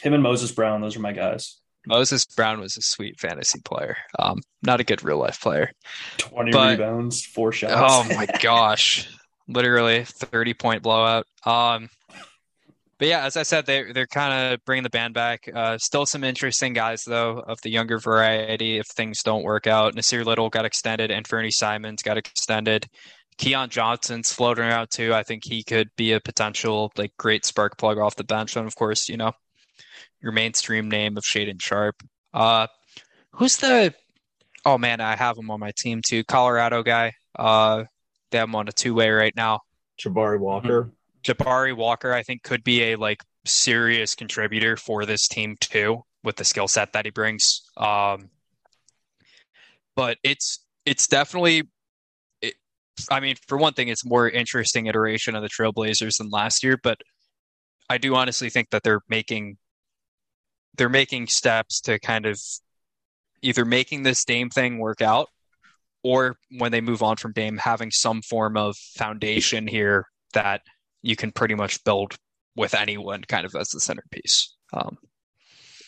[0.02, 1.60] Him and Moses Brown, those are my guys.
[1.88, 3.98] Moses Brown was a sweet fantasy player.
[4.18, 5.72] Um, not a good real life player.
[6.18, 7.74] Twenty but, rebounds, four shots.
[7.76, 9.10] Oh my gosh,
[9.48, 11.28] literally thirty point blowout.
[11.46, 11.90] Um,
[12.98, 15.50] but yeah, as I said, they they're kind of bringing the band back.
[15.54, 18.78] Uh, still some interesting guys though of the younger variety.
[18.78, 22.88] If things don't work out, Nassir Little got extended, and Fernie Simons got extended.
[23.38, 25.14] Keon Johnson's floating around too.
[25.14, 28.56] I think he could be a potential like great spark plug off the bench.
[28.56, 29.34] And of course, you know,
[30.22, 32.02] your mainstream name of Shaedon Sharpe.
[32.34, 32.68] Uh
[33.32, 33.94] who's the
[34.66, 36.24] oh man, I have him on my team too.
[36.24, 37.14] Colorado guy.
[37.38, 37.84] Uh
[38.32, 39.62] they have him on a two way right now.
[40.00, 40.92] Jabari Walker.
[41.24, 46.36] Jabari Walker, I think, could be a like serious contributor for this team too, with
[46.36, 47.62] the skill set that he brings.
[47.78, 48.30] Um,
[49.96, 51.64] but it's it's definitely
[53.10, 56.78] I mean, for one thing, it's more interesting iteration of the Trailblazers than last year,
[56.82, 57.00] but
[57.90, 59.58] I do honestly think that they're making
[60.78, 62.40] they're making steps to kind of
[63.42, 65.30] either making this Dame thing work out
[66.04, 70.62] or when they move on from Dame, having some form of foundation here that
[71.02, 72.16] you can pretty much build
[72.56, 74.54] with anyone kind of as the centerpiece.
[74.74, 74.98] Um,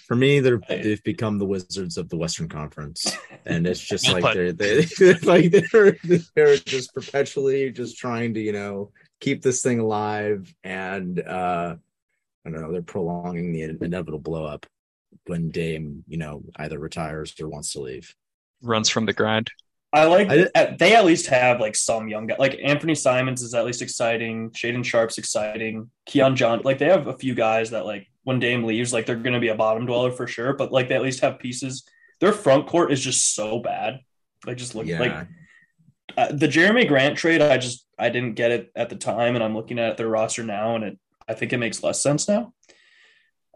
[0.07, 4.33] for me, they're they've become the Wizards of the Western Conference, and it's just like
[4.33, 4.85] they're they,
[5.23, 5.97] like they're
[6.33, 11.75] they're just perpetually just trying to you know keep this thing alive, and uh
[12.45, 14.65] I don't know they're prolonging the inevitable blow up
[15.25, 18.15] when Dame you know either retires or wants to leave.
[18.61, 19.51] Runs from the grind.
[19.91, 22.39] I like I, they at least have like some young guys.
[22.39, 24.51] Like Anfernee Simons is at least exciting.
[24.51, 25.89] Shaedon Sharpe's exciting.
[26.05, 29.15] Keon John, like they have a few guys that like when Dame leaves, like they're
[29.15, 30.51] going to be a bottom dweller for sure.
[30.51, 31.87] But like they at least have pieces.
[32.19, 34.01] Their front court is just so bad.
[34.45, 34.99] Like just look yeah.
[34.99, 35.27] like
[36.17, 37.41] uh, the Jerami Grant trade.
[37.41, 40.43] I just I didn't get it at the time, and I'm looking at their roster
[40.43, 42.53] now, and it I think it makes less sense now.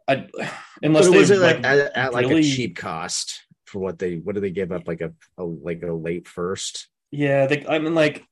[0.07, 0.29] I
[0.81, 4.35] unless was it like, at, at really, like a cheap cost for what they what
[4.35, 6.87] do they give up like a, a like a late first?
[7.11, 8.25] Yeah, they, I mean like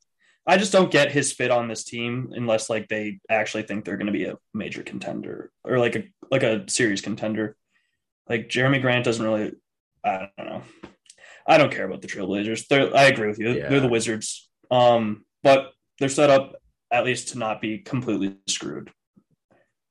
[0.50, 3.98] I just don't get his fit on this team unless like they actually think they're
[3.98, 7.56] going to be a major contender or like a like a serious contender.
[8.28, 9.52] Like Jerami Grant doesn't really.
[10.04, 10.64] I don't know.
[11.46, 12.68] I don't care about the Trailblazers.
[12.68, 13.52] They're, I agree with you.
[13.52, 13.70] Yeah.
[13.70, 14.50] They're the Wizards.
[14.72, 16.56] Um, but they're set up
[16.92, 18.92] at least to not be completely screwed.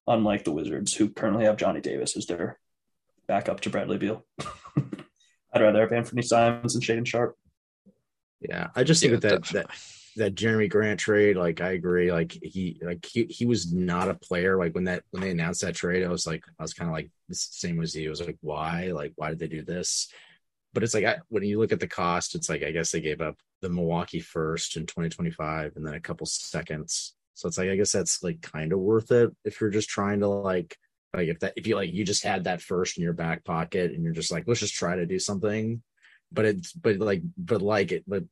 [0.09, 2.59] Unlike the Wizards, who currently have Johnny Davis as their
[3.29, 4.25] backup to Bradley Beal.
[5.53, 7.37] I'd rather have Anfernee Simons and Shaedon Sharpe.
[8.41, 9.71] Yeah, I just think yeah, that that that
[10.19, 14.57] Jerami Grant trade, like I agree, like he like he, he was not a player.
[14.59, 16.95] Like when that when they announced that trade, I was like I was kind of
[16.95, 18.09] like the same as you.
[18.09, 18.91] I was like, why?
[18.93, 20.13] Like why did they do this?
[20.73, 23.01] But it's like I, when you look at the cost, it's like I guess they
[23.01, 27.15] gave up the Milwaukee first in 2025 and then a couple seconds.
[27.35, 30.21] So it's like I guess that's like kind of worth it if you're just trying
[30.21, 30.77] to like
[31.15, 33.93] like if that if you like you just had that first in your back pocket
[33.93, 35.83] and you're just like let's just try to do something.
[36.31, 38.25] But it's but like but like it but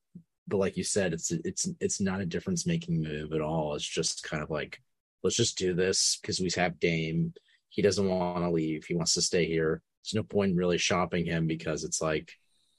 [0.49, 3.75] but like you said, it's it's it's not a difference making move at all.
[3.75, 4.81] It's just kind of like
[5.23, 7.35] let's just do this because we have Dame.
[7.69, 8.85] He doesn't want to leave.
[8.85, 9.83] He wants to stay here.
[10.05, 12.33] There's no point really shopping him because it's like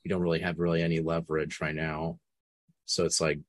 [0.03, 2.19] we don't really have really any leverage right now.
[2.86, 3.39] So it's like,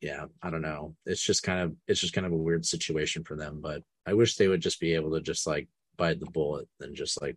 [0.00, 0.96] yeah, I don't know.
[1.06, 3.60] It's just kind of it's just kind of a weird situation for them.
[3.60, 6.96] But I wish they would just be able to just like bite the bullet and
[6.96, 7.36] just like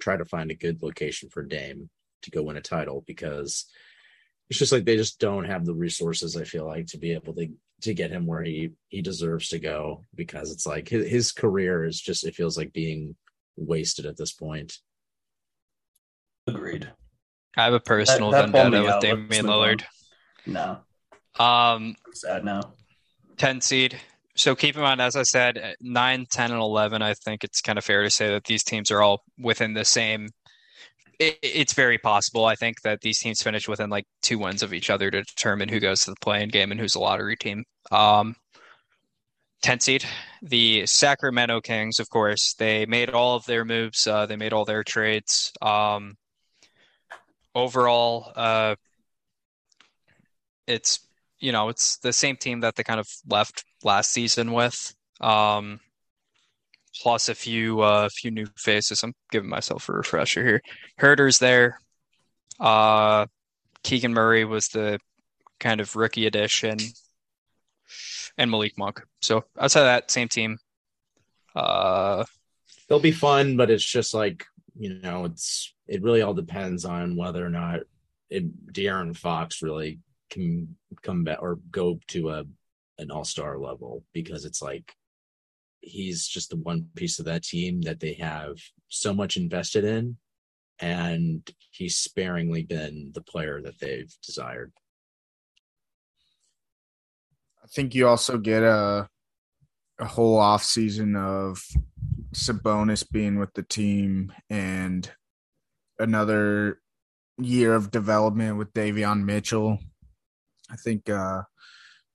[0.00, 1.90] try to find a good location for Dame
[2.22, 3.66] to go win a title because
[4.50, 7.34] it's just like they just don't have the resources i feel like to be able
[7.34, 7.48] to
[7.80, 11.84] to get him where he he deserves to go because it's like his, his career
[11.84, 13.14] is just it feels like being
[13.56, 14.78] wasted at this point.
[16.46, 16.90] Agreed.
[17.56, 19.84] I have a personal that, that vendetta with damian lillard.
[20.46, 20.78] No.
[21.38, 22.74] Um sad now.
[23.36, 23.98] 10 seed.
[24.34, 27.76] So keep in mind as i said 9 10 and 11 i think it's kind
[27.76, 30.28] of fair to say that these teams are all within the same
[31.18, 32.44] it, it's very possible.
[32.44, 35.68] I think that these teams finish within like two wins of each other to determine
[35.68, 37.64] who goes to the play-in game and who's a lottery team.
[37.90, 38.36] Um,
[39.62, 40.04] 10 seed,
[40.40, 44.06] the Sacramento Kings, of course, they made all of their moves.
[44.06, 45.52] Uh, they made all their trades.
[45.60, 46.16] Um,
[47.54, 48.76] overall, uh,
[50.66, 51.00] it's
[51.40, 54.94] you know it's the same team that they kind of left last season with.
[55.20, 55.80] Um,
[57.00, 59.02] plus a few uh, few new faces.
[59.02, 60.62] I'm giving myself a refresher here.
[60.98, 61.80] Huerter's there.
[62.58, 63.26] Uh,
[63.82, 64.98] Keegan Murray was the
[65.60, 66.78] kind of rookie addition,
[68.36, 69.02] and Malik Monk.
[69.22, 70.58] So outside of that, same team.
[71.54, 72.24] Uh,
[72.88, 74.44] They'll be fun, but it's just like
[74.78, 77.80] you know, it's it really all depends on whether or not
[78.30, 79.98] it, De'Aaron Fox really
[80.30, 82.44] can come back or go to a
[82.98, 84.92] an all star level because it's like
[85.80, 88.56] he's just the one piece of that team that they have
[88.88, 90.16] so much invested in
[90.80, 94.72] and he's sparingly been the player that they've desired
[97.62, 99.08] i think you also get a
[99.98, 101.62] a whole off season of
[102.34, 105.10] Sabonis being with the team and
[105.98, 106.80] another
[107.38, 109.78] year of development with Davion Mitchell.
[110.70, 111.42] I think uh,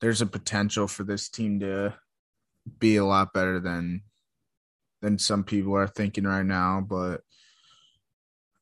[0.02, 1.96] there's a potential for this team to
[2.80, 4.02] be a lot better than
[5.02, 6.82] than some people are thinking right now.
[6.82, 7.22] But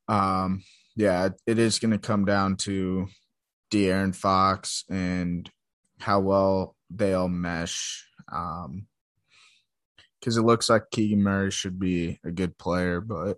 [0.07, 0.63] um,
[0.95, 3.07] yeah, it is going to come down to
[3.71, 5.49] De'Aaron Fox and
[5.99, 8.05] how well they all mesh.
[8.31, 8.87] Um,
[10.19, 13.37] because it looks like Keegan Murray should be a good player, but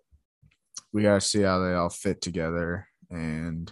[0.91, 2.87] we got to see how they all fit together.
[3.09, 3.71] And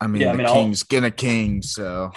[0.00, 2.10] I mean, Yeah, I the mean, I'll- King's gonna king, so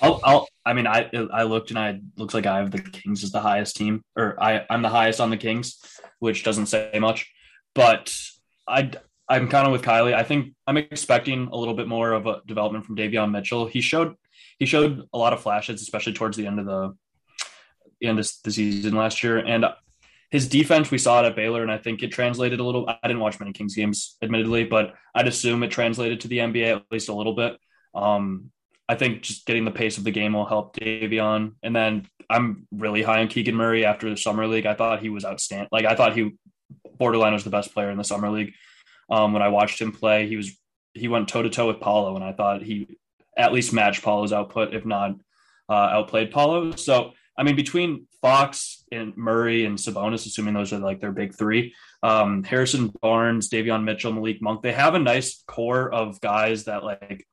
[0.00, 3.24] I'll, I'll, I mean, I, I looked and I looks like I have the Kings
[3.24, 5.78] as the highest team, or I, I'm the highest on the Kings,
[6.18, 7.30] which doesn't say much,
[7.74, 8.14] but
[8.66, 8.90] I,
[9.28, 10.14] I'm kind of with Kylie.
[10.14, 13.66] I think I'm expecting a little bit more of a development from Davion Mitchell.
[13.66, 14.14] He showed,
[14.58, 16.94] he showed a lot of flashes, especially towards the end of the,
[18.00, 19.64] end of the season last year, and
[20.30, 22.88] his defense we saw it at Baylor, and I think it translated a little.
[22.88, 26.76] I didn't watch many Kings games, admittedly, but I'd assume it translated to the NBA
[26.76, 27.58] at least a little bit.
[27.94, 28.50] Um,
[28.88, 31.52] I think just getting the pace of the game will help Davion.
[31.62, 34.66] And then I'm really high on Keegan Murray after the summer league.
[34.66, 35.68] I thought he was outstanding.
[35.70, 36.32] Like I thought he
[36.98, 38.54] borderline was the best player in the summer league.
[39.10, 40.56] Um, when I watched him play, he was
[40.94, 42.98] he went toe to toe with Paolo, and I thought he
[43.36, 45.12] at least matched Paolo's output, if not
[45.68, 46.72] uh, outplayed Paolo.
[46.72, 51.34] So I mean, between Fox and Murray and Sabonis, assuming those are like their big
[51.34, 51.72] three,
[52.02, 56.82] um, Harrison Barnes, Davion Mitchell, Malik Monk, they have a nice core of guys that
[56.82, 57.24] like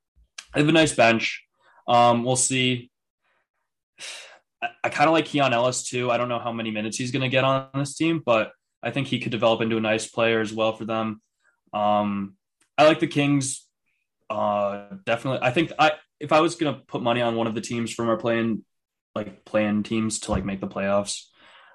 [0.54, 1.45] they have a nice bench.
[1.88, 2.90] Um, we'll see.
[4.62, 6.12] I, I kind of like Keon Ellis too.
[6.12, 8.92] I don't know how many minutes he's going to get on this team, but I
[8.92, 11.22] think he could develop into a nice player as well for them.
[11.74, 12.36] Um,
[12.78, 13.66] I like the Kings.
[14.30, 15.40] Uh, definitely.
[15.42, 17.92] I think I if I was going to put money on one of the teams
[17.92, 18.64] from our playing
[19.14, 21.24] like playing teams to like make the playoffs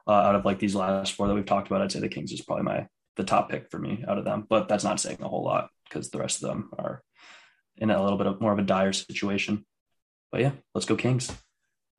[0.06, 2.32] uh, out of like these last four that we've talked about, I'd say the Kings
[2.32, 4.46] is probably my the top pick for me out of them.
[4.48, 7.02] But that's not saying a whole lot because the rest of them are
[7.76, 9.64] in a little bit of more of a dire situation.
[10.30, 11.32] But yeah, let's go Kings.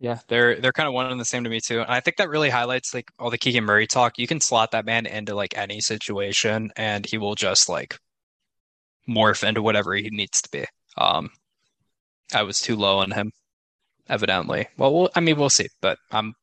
[0.01, 1.81] Yeah, they're they're kind of one and the same to me too.
[1.81, 4.17] And I think that really highlights like all the Keegan Murray talk.
[4.17, 7.99] You can slot that man into like any situation and he will just like
[9.07, 10.65] morph into whatever he needs to be.
[10.97, 11.29] Um
[12.33, 13.31] I was too low on him,
[14.09, 14.67] evidently.
[14.75, 16.33] Well, I mean we'll see, but I'm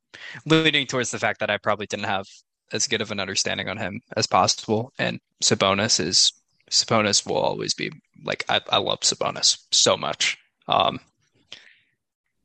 [0.47, 2.27] leaning towards the fact that I probably didn't have
[2.73, 4.93] as good of an understanding on him as possible.
[5.01, 6.33] And Sabonis is
[6.71, 7.91] Sabonis will always be
[8.23, 10.39] like I, I love Sabonis so much.
[10.69, 11.01] Um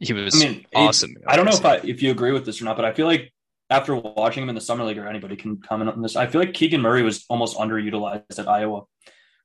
[0.05, 1.15] he was I mean, awesome.
[1.27, 3.07] I don't know if I if you agree with this or not, but I feel
[3.07, 3.31] like
[3.69, 6.41] after watching him in the summer league, or anybody can comment on this, I feel
[6.41, 8.83] like Keegan Murray was almost underutilized at Iowa.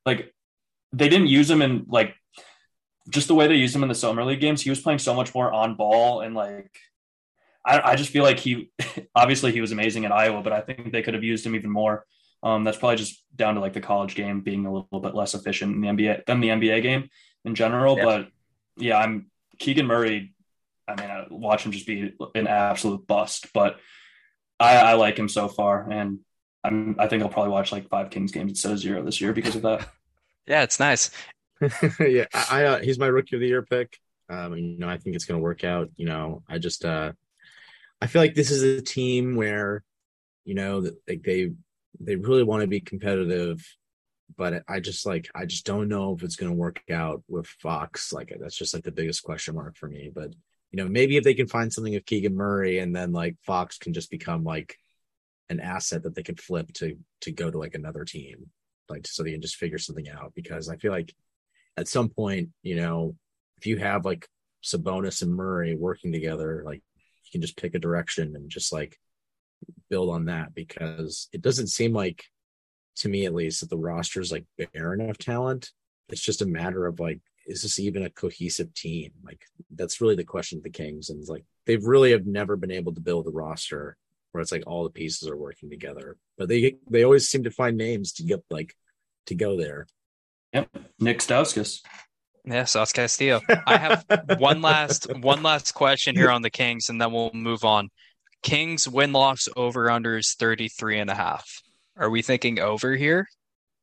[0.05, 0.33] Like
[0.91, 2.15] they didn't use him in like
[3.09, 4.61] just the way they used him in the summer league games.
[4.61, 6.71] He was playing so much more on ball and like
[7.65, 8.71] I, I just feel like he
[9.15, 11.69] obviously he was amazing at Iowa, but I think they could have used him even
[11.69, 12.05] more.
[12.41, 15.33] Um, that's probably just down to like the college game being a little bit less
[15.33, 17.09] efficient in the NBA than the NBA game
[17.43, 17.97] in general.
[17.97, 18.05] Yeah.
[18.05, 18.27] But
[18.77, 20.33] yeah, I'm Keegan Murray.
[20.89, 23.79] I mean, I watch him just be an absolute bust, but
[24.59, 26.19] I, I like him so far, and
[26.63, 29.33] I'm I think I'll probably watch like five Kings games instead of zero this year
[29.33, 29.87] because of that.
[30.47, 31.11] Yeah, it's nice.
[31.99, 33.99] yeah, I, I uh, he's my rookie of the year pick.
[34.29, 35.91] Um, you know, I think it's going to work out.
[35.95, 37.11] You know, I just uh,
[38.01, 39.83] I feel like this is a team where,
[40.45, 41.51] you know, that like they
[41.99, 43.63] they really want to be competitive,
[44.37, 47.45] but I just like I just don't know if it's going to work out with
[47.45, 48.11] Fox.
[48.11, 50.11] Like that's just like the biggest question mark for me.
[50.13, 50.33] But
[50.71, 53.77] you know, maybe if they can find something of Keegan Murray, and then like Fox
[53.77, 54.75] can just become like
[55.49, 58.49] an asset that they could flip to to go to like another team,
[58.87, 60.33] like so they can just figure something out.
[60.35, 61.13] Because I feel like
[61.77, 63.15] at some point, you know,
[63.57, 64.27] if you have like
[64.63, 66.81] Sabonis and Murray working together, like
[67.25, 68.97] you can just pick a direction and just like
[69.89, 72.23] build on that because it doesn't seem like
[72.97, 75.71] to me at least that the roster is like bare enough talent.
[76.09, 79.11] It's just a matter of like, is this even a cohesive team?
[79.23, 79.41] Like
[79.75, 81.09] that's really the question of the Kings.
[81.09, 83.97] And it's like they've really have never been able to build a roster
[84.31, 86.15] where it's like all the pieces are working together.
[86.37, 88.75] But they they always seem to find names to get like
[89.25, 89.87] to go there.
[90.53, 91.81] Yep, Nick Stauskas.
[92.45, 93.41] Yeah, Sauce Castillo.
[93.67, 94.05] I have
[94.37, 97.89] one last one last question here on the Kings, and then we'll move on.
[98.43, 101.61] Kings win loss over under is 33 and a half.
[101.97, 103.27] Are we thinking over here?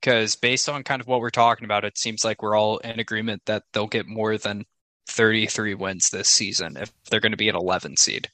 [0.00, 3.00] Because based on kind of what we're talking about, it seems like we're all in
[3.00, 4.64] agreement that they'll get more than
[5.08, 8.28] 33 wins this season if they're going to be an 11 seed.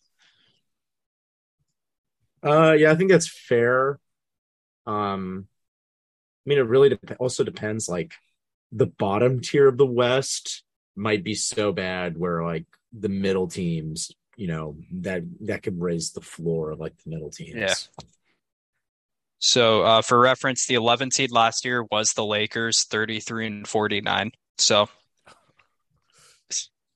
[2.44, 3.98] Uh, yeah, I think that's fair.
[4.86, 5.46] Um,
[6.44, 7.88] I mean, it really dep- also depends.
[7.88, 8.14] Like,
[8.72, 10.64] the bottom tier of the West
[10.96, 16.12] might be so bad where like the middle teams, you know, that that could raise
[16.12, 17.54] the floor of like the middle teams.
[17.54, 17.74] Yeah.
[19.44, 24.30] So, uh, for reference, the 11 seed last year was the Lakers, 33 and 49.
[24.56, 24.88] So,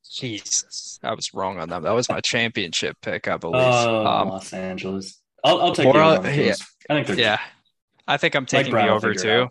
[0.08, 1.82] Jesus, I was wrong on that.
[1.82, 3.60] That was my championship pick, I believe.
[3.60, 5.20] Oh, um, Los Angeles.
[5.42, 6.24] I'll, I'll take the over on.
[6.24, 7.38] I think they're yeah,
[8.06, 9.48] I think I'm taking Brown the over too.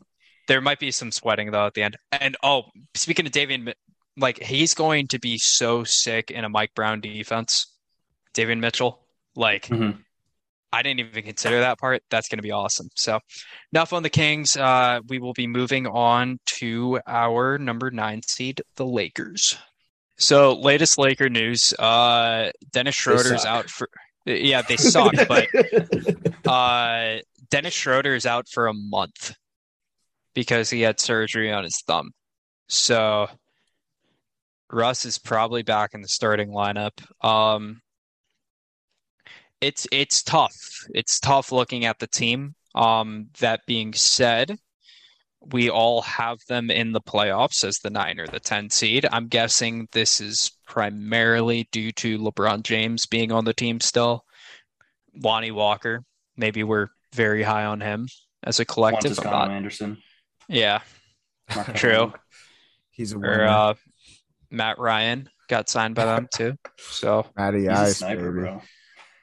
[0.47, 1.97] There might be some sweating though at the end.
[2.13, 3.73] And oh, speaking of Davion,
[4.15, 7.67] like he's going to be so sick in a Mike Brown defense.
[8.33, 9.05] Davion Mitchell,
[9.35, 9.99] like Mhm.
[10.75, 12.03] I didn't even consider that part.
[12.09, 12.89] That's going to be awesome.
[12.95, 13.19] So,
[13.71, 14.57] enough on the Kings.
[14.57, 19.57] Uh, we will be moving on to our number nine seed, the Lakers.
[20.17, 23.89] So, latest Laker news: uh, Dennis Schroeder's out for.
[24.25, 25.47] Yeah, they suck, but
[26.47, 29.35] uh, Dennis Schroeder is out for a month
[30.33, 32.11] because he had surgery on his thumb.
[32.67, 33.27] So
[34.71, 36.91] Russ is probably back in the starting lineup.
[37.25, 37.81] Um,
[39.65, 40.55] it's it's tough.
[40.93, 42.55] It's tough looking at the team.
[42.75, 44.57] Um, that being said,
[45.41, 49.05] we all have them in the playoffs as the nine or the ten seed.
[49.11, 54.23] I'm guessing this is primarily due to LeBron James being on the team still.
[55.23, 56.03] Lonnie Walker,
[56.35, 58.07] maybe we're very high on him
[58.43, 59.17] as a collective.
[59.19, 59.97] I'm not- Anderson.
[60.49, 60.79] yeah,
[61.55, 62.13] Not true.
[62.91, 63.73] He's a Or uh,
[64.51, 66.55] Matt Ryan got signed by them too.
[66.77, 68.47] So Matty He's a Ice, sniper, baby.
[68.47, 68.61] bro.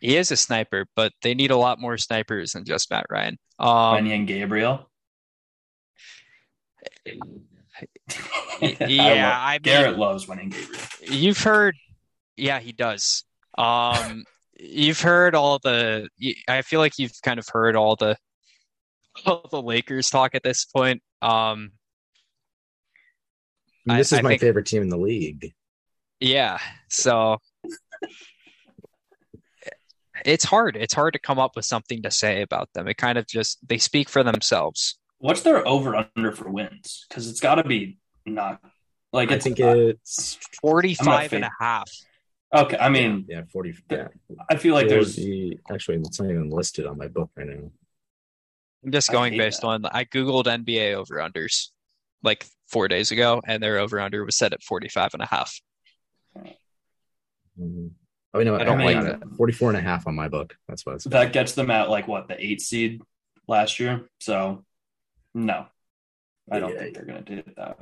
[0.03, 3.39] He is a sniper, but they need a lot more snipers than just Matt Ryan.
[3.61, 4.91] Um, Wenyen Gabriel.
[8.61, 10.83] yeah, I mean- Garrett loves Wenyen Gabriel.
[11.03, 11.77] You've heard,
[12.37, 13.23] yeah, he does.
[13.57, 14.25] Um,
[14.59, 16.09] you've heard all the.
[16.49, 18.17] I feel like you've kind of heard all the,
[19.27, 21.01] all the Lakers talk at this point.
[21.21, 21.71] Um,
[23.87, 25.53] I mean, this I- is I my think- favorite team in the league.
[26.19, 27.39] yeah, so
[30.25, 30.77] it's hard.
[30.77, 32.89] It's hard to come up with something to say about them.
[32.89, 34.99] It kind of just they speak for themselves.
[35.19, 37.07] What's their over under for wins?
[37.09, 38.61] Because it's got to be not
[39.13, 41.91] like I it's, think it's 45 and a half.
[42.55, 42.77] okay.
[42.79, 43.75] I mean, yeah, forty.
[43.91, 44.09] Yeah,
[44.51, 47.71] I feel like there's 40 actually it's not even listed on my book right now.
[48.85, 49.67] I'm just going based that.
[49.69, 51.69] on I googled NBA over unders
[52.25, 55.61] like 4 days ago and their over under was set at 45 and a half.
[57.61, 57.91] Mhm.
[58.35, 59.29] Oh, you know, I don't like got it.
[59.37, 60.57] 44 and a half on my book.
[60.69, 63.03] That's what it's that gets them at like what the eight seed
[63.47, 64.09] last year.
[64.21, 64.65] So
[65.35, 65.67] no,
[66.51, 66.79] I don't Yeah.
[66.79, 67.79] think they're gonna do that.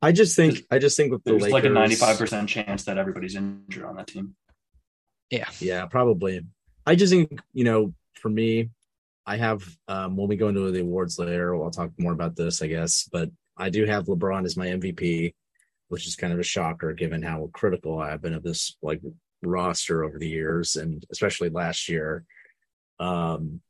[0.00, 2.48] I just think I just think with the There's Lakers, like a ninety five percent
[2.48, 4.34] chance that everybody's injured on that team.
[5.30, 5.48] Yeah.
[5.60, 6.42] Yeah, probably.
[6.86, 8.70] I just think, you know, for me,
[9.26, 12.62] I have um when we go into the awards later, I'll talk more about this,
[12.62, 13.08] I guess.
[13.12, 15.34] But I do have LeBron as my MVP,
[15.88, 19.00] which is kind of a shocker given how critical I've been of this like
[19.42, 22.24] roster over the years and especially last year.
[22.98, 23.60] Um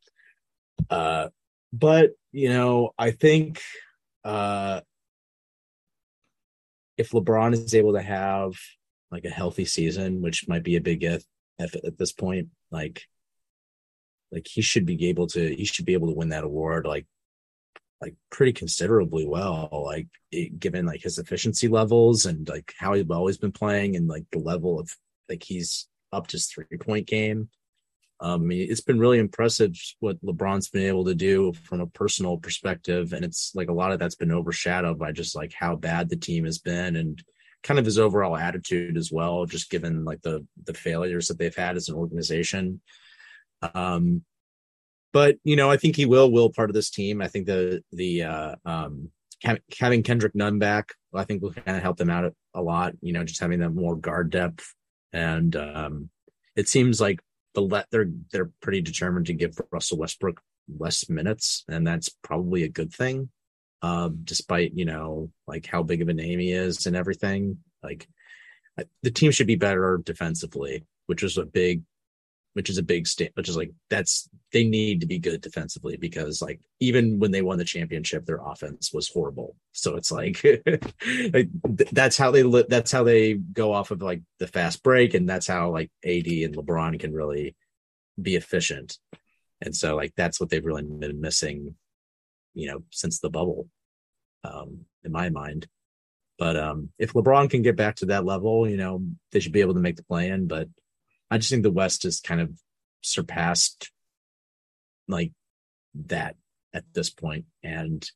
[0.90, 1.28] uh
[1.72, 3.60] but you know, I think
[4.24, 4.80] uh
[6.98, 8.54] if LeBron is able to have
[9.10, 11.24] like a healthy season, which might be a big if
[11.58, 13.06] at, at this point, like
[14.32, 17.06] like he should be able to he should be able to win that award like
[18.00, 23.08] like pretty considerably well like it, given like his efficiency levels and like how he's
[23.10, 24.90] always been playing and like the level of
[25.32, 27.48] like he's up to his three point game
[28.20, 33.12] um it's been really impressive what LeBron's been able to do from a personal perspective
[33.12, 36.16] and it's like a lot of that's been overshadowed by just like how bad the
[36.16, 37.22] team has been and
[37.62, 41.56] kind of his overall attitude as well just given like the the failures that they've
[41.56, 42.80] had as an organization
[43.74, 44.24] um,
[45.12, 47.20] but you know, I think he will will part of this team.
[47.20, 49.10] I think the the uh, um,
[49.78, 52.94] having Kendrick Nunn back, I think will kind of help them out a lot.
[53.00, 54.74] You know, just having that more guard depth,
[55.12, 56.10] and um,
[56.56, 57.20] it seems like
[57.54, 60.40] the let they're they're pretty determined to give Russell Westbrook
[60.78, 63.30] less minutes, and that's probably a good thing.
[63.82, 68.08] Um, despite you know like how big of a name he is and everything, like
[69.02, 71.82] the team should be better defensively, which is a big
[72.54, 75.96] which is a big state, which is like that's they need to be good defensively
[75.96, 79.56] because like even when they won the championship, their offense was horrible.
[79.72, 80.44] So it's like,
[81.32, 81.48] like
[81.92, 85.46] that's how they that's how they go off of like the fast break, and that's
[85.46, 87.56] how like AD and LeBron can really
[88.20, 88.98] be efficient.
[89.62, 91.76] And so like that's what they've really been missing,
[92.52, 93.68] you know, since the bubble,
[94.44, 95.66] um, in my mind.
[96.38, 99.60] But um, if LeBron can get back to that level, you know, they should be
[99.60, 100.48] able to make the play in.
[100.48, 100.68] But
[101.32, 102.50] I just think the West has kind of
[103.00, 103.90] surpassed
[105.08, 105.32] like
[105.94, 106.36] that
[106.74, 107.46] at this point.
[107.62, 108.06] And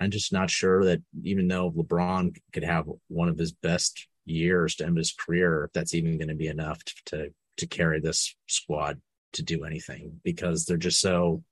[0.00, 4.76] I'm just not sure that even though LeBron could have one of his best years
[4.76, 7.28] to end his career, if that's even going to be enough to, to
[7.58, 8.98] to carry this squad
[9.34, 11.42] to do anything because they're just so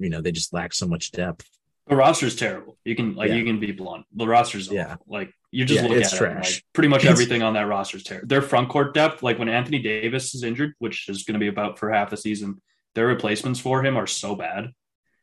[0.00, 1.46] you know, they just lack so much depth.
[1.86, 2.78] The roster's terrible.
[2.84, 3.36] You can like Yeah.
[3.36, 4.06] you can be blunt.
[4.12, 4.94] The roster's Yeah.
[4.94, 5.06] awful.
[5.08, 6.54] Like You just Yeah, look at it, trash.
[6.54, 8.26] like, pretty much everything on that roster is terrible.
[8.26, 11.48] Their front court depth, like when Anthony Davis is injured, which is going to be
[11.48, 12.60] about for half the season,
[12.94, 14.72] their replacements for him are so bad.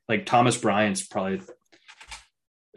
[0.08, 1.42] Like Thomas Bryant's probably.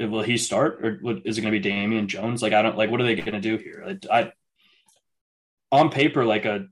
[0.00, 2.42] Will he start or is it going to be Damian Jones?
[2.42, 2.90] Like I don't like.
[2.90, 3.84] What are they going to do here?
[3.86, 4.32] Like, I
[5.70, 6.66] on paper, like a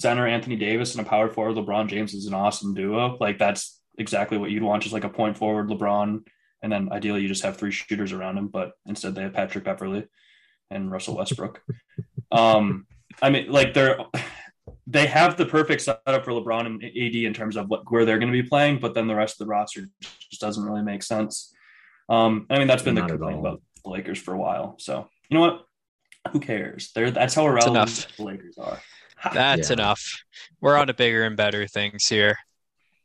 [0.00, 3.16] center Anthony Davis and a power forward LeBron James is an awesome duo.
[3.20, 6.26] Like that's exactly what you'd want, just like a point forward LeBron,
[6.62, 8.48] and then ideally you just have three shooters around him.
[8.48, 10.06] But instead they have Patrick Beverley
[10.70, 11.62] and Russell Westbrook.
[12.32, 12.86] um,
[13.22, 13.98] I mean, like they're
[14.86, 18.18] they have the perfect setup for LeBron and AD in terms of what where they're
[18.18, 21.02] going to be playing, but then the rest of the roster just doesn't really make
[21.02, 21.54] sense.
[22.08, 24.76] Um, I mean, that's been Not the complaint about the Lakers for a while.
[24.78, 25.66] So you know what?
[26.32, 26.90] Who cares?
[26.94, 28.16] They're that's how irrelevant enough.
[28.16, 28.80] the Lakers are.
[29.32, 29.74] That's Yeah.
[29.74, 30.22] enough.
[30.60, 32.36] We're on to bigger and better things here.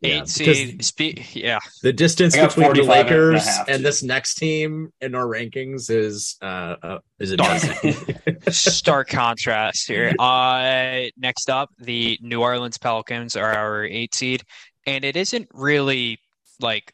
[0.01, 0.83] Yeah, Eight seed.
[0.83, 5.25] Spe- yeah, the distance between the 45 and Lakers and this next team in our
[5.25, 8.17] rankings is uh, uh is a amazing.
[8.49, 10.13] stark contrast here.
[10.25, 14.43] Uh, next up, the New Orleans Pelicans are our eight seed,
[14.85, 16.19] and it isn't really
[16.59, 16.93] like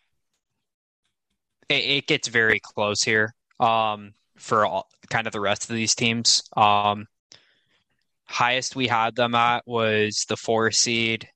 [1.70, 3.34] it, it gets very close here.
[3.60, 6.44] Um, for all, kind of the rest of these teams.
[6.58, 7.08] Um,
[8.26, 11.28] highest we had them at was the four seed.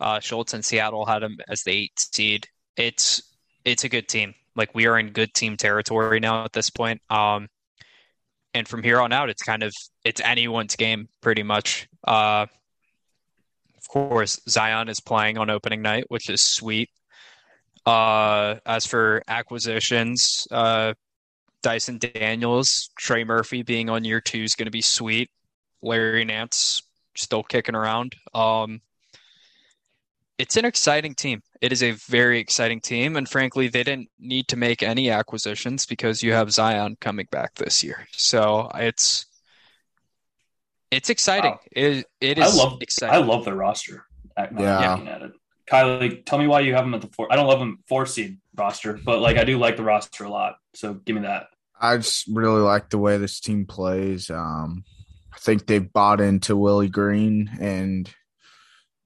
[0.00, 2.46] Uh, Schultz and Seattle had them as the eight seed.
[2.76, 3.22] It's
[3.64, 4.34] it's a good team.
[4.56, 7.00] Like we are in good team territory now at this point.
[7.10, 7.48] Um,
[8.54, 9.72] and from here on out, it's kind of
[10.04, 11.88] it's anyone's game pretty much.
[12.06, 12.46] Uh,
[13.76, 16.90] of course, Zion is playing on opening night, which is sweet.
[17.86, 20.92] Uh, as for acquisitions, uh,
[21.62, 25.30] Dyson Daniels, Trey Murphy being on year two is going to be sweet.
[25.82, 26.82] Larry Nance
[27.14, 28.14] still kicking around.
[28.34, 28.80] Um,
[30.38, 31.42] it's an exciting team.
[31.60, 35.84] It is a very exciting team, and frankly, they didn't need to make any acquisitions
[35.84, 38.06] because you have Zion coming back this year.
[38.12, 39.26] So it's
[40.90, 41.52] it's exciting.
[41.52, 41.60] Wow.
[41.72, 43.14] It it I love exciting.
[43.14, 44.04] I love their roster.
[44.36, 44.92] At, Yeah.
[44.92, 45.32] looking at it.
[45.68, 47.30] Kylie, tell me why you have them at the four.
[47.30, 50.30] I don't love them four seed roster, but like I do like the roster a
[50.30, 50.56] lot.
[50.74, 51.48] So give me that.
[51.80, 54.30] I just really like the way this team plays.
[54.30, 54.84] Um,
[55.32, 58.10] I think they've bought into Willie Green, and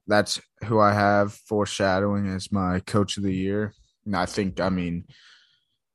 [0.06, 3.74] that's who I have foreshadowing as my coach of the year.
[4.04, 5.04] And I think, I mean,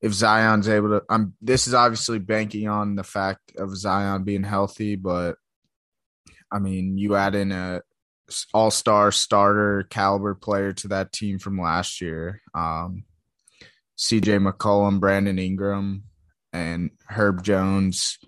[0.01, 1.34] if Zion's able to, I'm.
[1.41, 5.38] This is obviously banking on the fact of Zion being healthy, but
[6.51, 7.82] I mean, you add in a
[8.53, 12.41] all star starter caliber player to that team from last year.
[12.53, 13.05] Um,
[13.97, 16.03] CJ McCollum, Brandon Ingram,
[16.53, 18.20] and Herb Jones.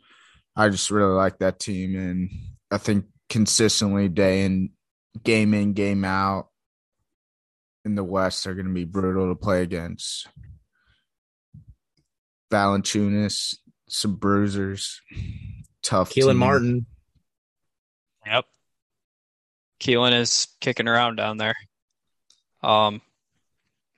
[0.56, 2.30] I just really like that team, and
[2.72, 4.72] I think consistently day in,
[5.24, 6.50] game in, game out
[7.86, 10.28] in the West are going to be brutal to play against.
[12.52, 13.56] Valanciunas,
[13.88, 15.02] some bruisers,
[15.84, 16.12] tough.
[16.12, 16.38] Keelan team.
[16.38, 16.86] Martin.
[18.26, 18.46] Yep.
[19.80, 21.56] Keelan is kicking around down there.
[22.62, 23.02] Um,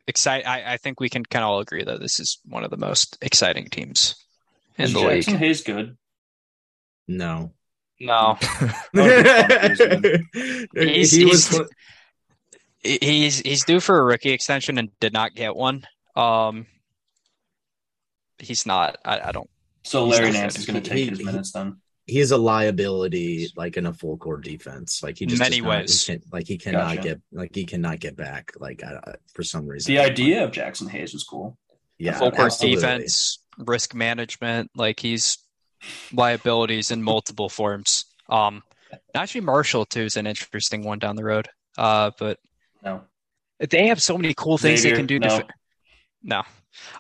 [0.08, 0.46] excite.
[0.46, 2.78] I, I think we can kind of all agree that this is one of the
[2.78, 4.16] most exciting teams
[4.78, 5.38] in Is the Jaxson league.
[5.38, 5.98] Hayes good?
[7.08, 7.54] No.
[8.04, 8.38] No,
[10.74, 15.56] He's- he was he's- he's he's due for a rookie extension and did not get
[15.56, 15.86] one.
[16.16, 16.66] Um,
[18.40, 18.98] he's not.
[19.06, 19.50] I, I don't.
[19.84, 21.78] So Larry Nance is going to He- take his he- minutes then.
[22.08, 25.02] he's a liability like in a full court defense.
[25.04, 27.02] Like he just Many does not- he can't- like he cannot Gotcha.
[27.10, 29.00] get like he cannot get back like uh,
[29.34, 29.94] for some reason.
[29.94, 31.58] The idea of Jaxson Hayes was cool.
[31.98, 34.72] yeah, full court defense, risk management.
[34.76, 35.38] Like he's
[36.14, 38.06] liabilities in multiple forms.
[38.30, 38.64] Um,
[39.16, 41.48] actually, Marshall too is an interesting one down the road.
[41.78, 42.40] Uh, but
[42.84, 43.02] No,
[43.60, 45.20] they have so many cool things they can do.
[45.20, 45.28] no.
[45.40, 45.48] Def-
[46.24, 46.44] no,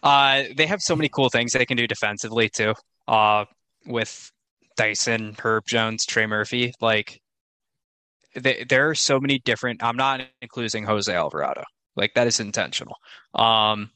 [0.01, 2.73] uh, they have so many cool things they can do defensively too.
[3.07, 3.45] Uh,
[3.85, 4.31] with
[4.77, 7.21] Dyson, Herb Jones, Trey Murphy, like
[8.35, 9.83] they, there are so many different.
[9.83, 11.63] I'm not including Jose Alvarado.
[11.95, 12.95] Like that is intentional.
[13.35, 13.91] Um,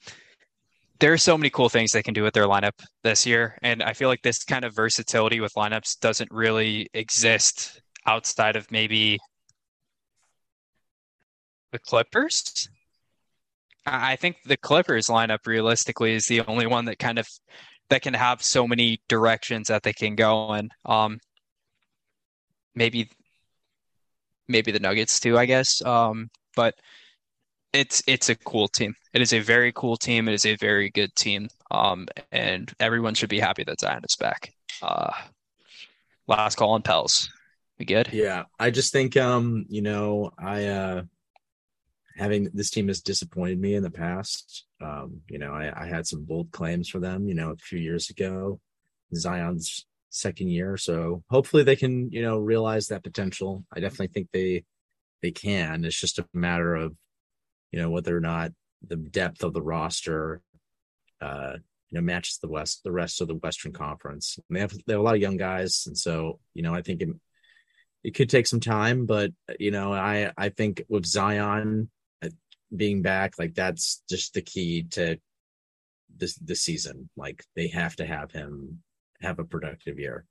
[0.99, 3.83] there are so many cool things they can do with their lineup this year, and
[3.83, 9.17] I feel like this kind of versatility with lineups doesn't really exist outside of maybe
[11.71, 12.69] the Clippers.
[13.85, 17.27] I think the Clippers lineup realistically is the only one that kind of
[17.89, 20.69] that can have so many directions that they can go in.
[20.85, 21.19] Um,
[22.73, 23.09] maybe
[24.47, 25.81] maybe the Nuggets too, I guess.
[25.83, 26.75] Um, but
[27.73, 28.93] it's it's a cool team.
[29.15, 30.27] It is a very cool team.
[30.27, 31.47] It is a very good team.
[31.71, 34.53] Um, and everyone should be happy that Zion is back.
[34.81, 35.13] Uh,
[36.27, 37.31] last call on Pels.
[37.79, 38.09] We good?
[38.11, 41.03] Yeah, I just think um, you know, I uh
[42.17, 44.65] having this team has disappointed me in the past.
[44.81, 47.79] Um, you know, I, I had some bold claims for them, you know, a few
[47.79, 48.59] years ago.
[49.15, 50.75] Zion's second year.
[50.75, 53.63] So hopefully they can, you know, realize that potential.
[53.73, 54.65] I definitely think they
[55.21, 55.85] they can.
[55.85, 56.93] It's just a matter of,
[57.71, 58.51] you know, whether or not
[58.87, 60.41] the depth of the roster
[61.21, 61.53] uh
[61.89, 64.37] you know matches the west the rest of the western conference.
[64.49, 65.85] And they have they have a lot of young guys.
[65.87, 67.09] And so you know i think it,
[68.03, 71.89] it could take some time but you know i i think with zion
[72.23, 72.29] uh,
[72.75, 75.17] being back like that's just the key to
[76.17, 77.09] this this season.
[77.15, 78.81] Like they have to have him
[79.21, 80.25] have a productive year.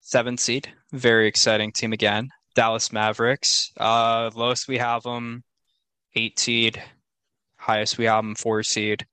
[0.00, 2.30] Seven seed, very exciting team again.
[2.54, 3.72] Dallas Mavericks.
[3.78, 5.42] Uh, lowest we have them,
[6.14, 6.82] eight seed.
[7.56, 9.06] Highest we have them, four seed.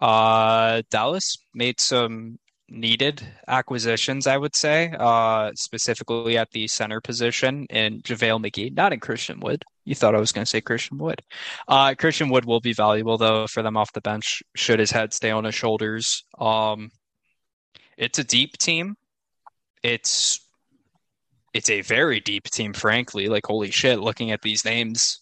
[0.00, 7.66] Uh, Dallas made some needed acquisitions, I would say, uh, specifically at the center position
[7.68, 9.64] in JaVale McGee, not in Christian Wood.
[9.84, 11.20] You thought I was going to say Christian Wood.
[11.66, 15.12] Uh, Christian Wood will be valuable, though, for them off the bench, should his head
[15.12, 16.24] stay on his shoulders.
[16.38, 16.90] Um,
[17.96, 18.96] it's a deep team
[19.82, 20.40] it's
[21.52, 23.28] it's a very deep team, frankly.
[23.28, 25.20] Like holy shit, looking at these names,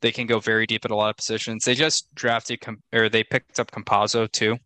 [0.00, 1.64] they can go very deep at a lot of positions.
[1.64, 2.60] They just drafted
[2.92, 4.56] or they picked up Campazzo too,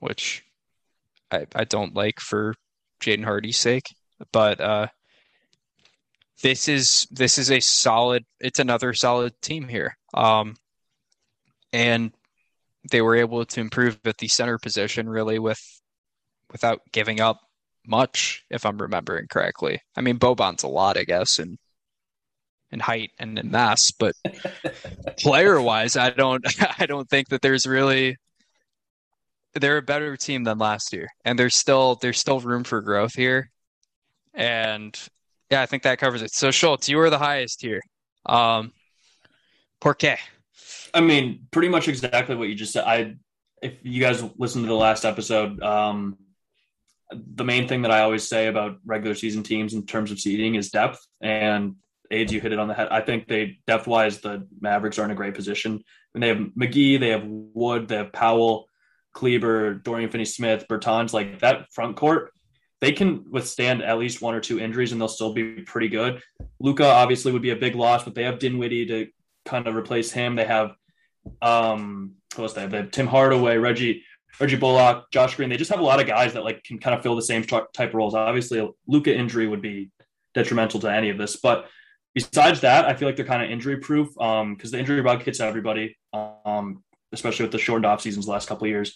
[0.00, 0.44] which
[1.30, 2.54] I I don't like for
[3.00, 3.94] Jaden Hardy's sake,
[4.32, 4.88] but uh,
[6.42, 8.24] this is this is a solid.
[8.40, 10.56] It's another solid team here, um,
[11.72, 12.12] and
[12.90, 15.60] they were able to improve at the center position really with
[16.52, 17.40] without giving up
[17.88, 19.80] much, if I'm remembering correctly.
[19.96, 21.58] I mean, Boban's a lot, I guess, in
[22.72, 24.14] in height and in mass, but
[25.18, 26.44] player wise, I don't
[26.80, 28.16] I don't think that there's really
[29.54, 33.14] they're a better team than last year, and there's still there's still room for growth
[33.14, 33.50] here,
[34.34, 34.98] and
[35.50, 36.32] yeah, I think that covers it.
[36.32, 37.80] So Schultz, you were the highest here.
[38.26, 38.72] Um,
[39.80, 40.18] qué?
[40.92, 42.84] I mean, pretty much exactly what you just said.
[42.84, 43.14] I,
[43.62, 46.18] if you guys listened to the last episode, um,
[47.10, 50.54] the main thing that I always say about regular season teams in terms of seeding
[50.54, 51.04] is depth.
[51.20, 51.76] And
[52.10, 52.88] AIDS, you hit it on the head.
[52.90, 55.82] I think they depth wise, the Mavericks are in a great position.
[56.14, 58.68] And they have McGee, they have Wood, they have Powell,
[59.12, 62.32] Kleber, Dorian Finney Smith, Bertans, like that front court.
[62.80, 66.22] They can withstand at least one or two injuries and they'll still be pretty good.
[66.60, 69.08] Luka obviously would be a big loss, but they have Dinwiddie to
[69.44, 70.36] kind of replace him.
[70.36, 70.72] They have
[71.40, 72.70] um who else they have?
[72.70, 74.02] They have Tim Hardaway, Reggie
[74.40, 76.94] Reggie Bullock, Josh Green, they just have a lot of guys that like can kind
[76.96, 78.14] of fill the same type roles.
[78.14, 79.90] Obviously, Luka injury would be
[80.34, 81.68] detrimental to any of this, but
[82.14, 85.22] besides that, I feel like they're kind of injury proof because um, the injury bug
[85.22, 86.82] hits everybody, um,
[87.12, 88.94] especially with the shortened off seasons the last couple of years.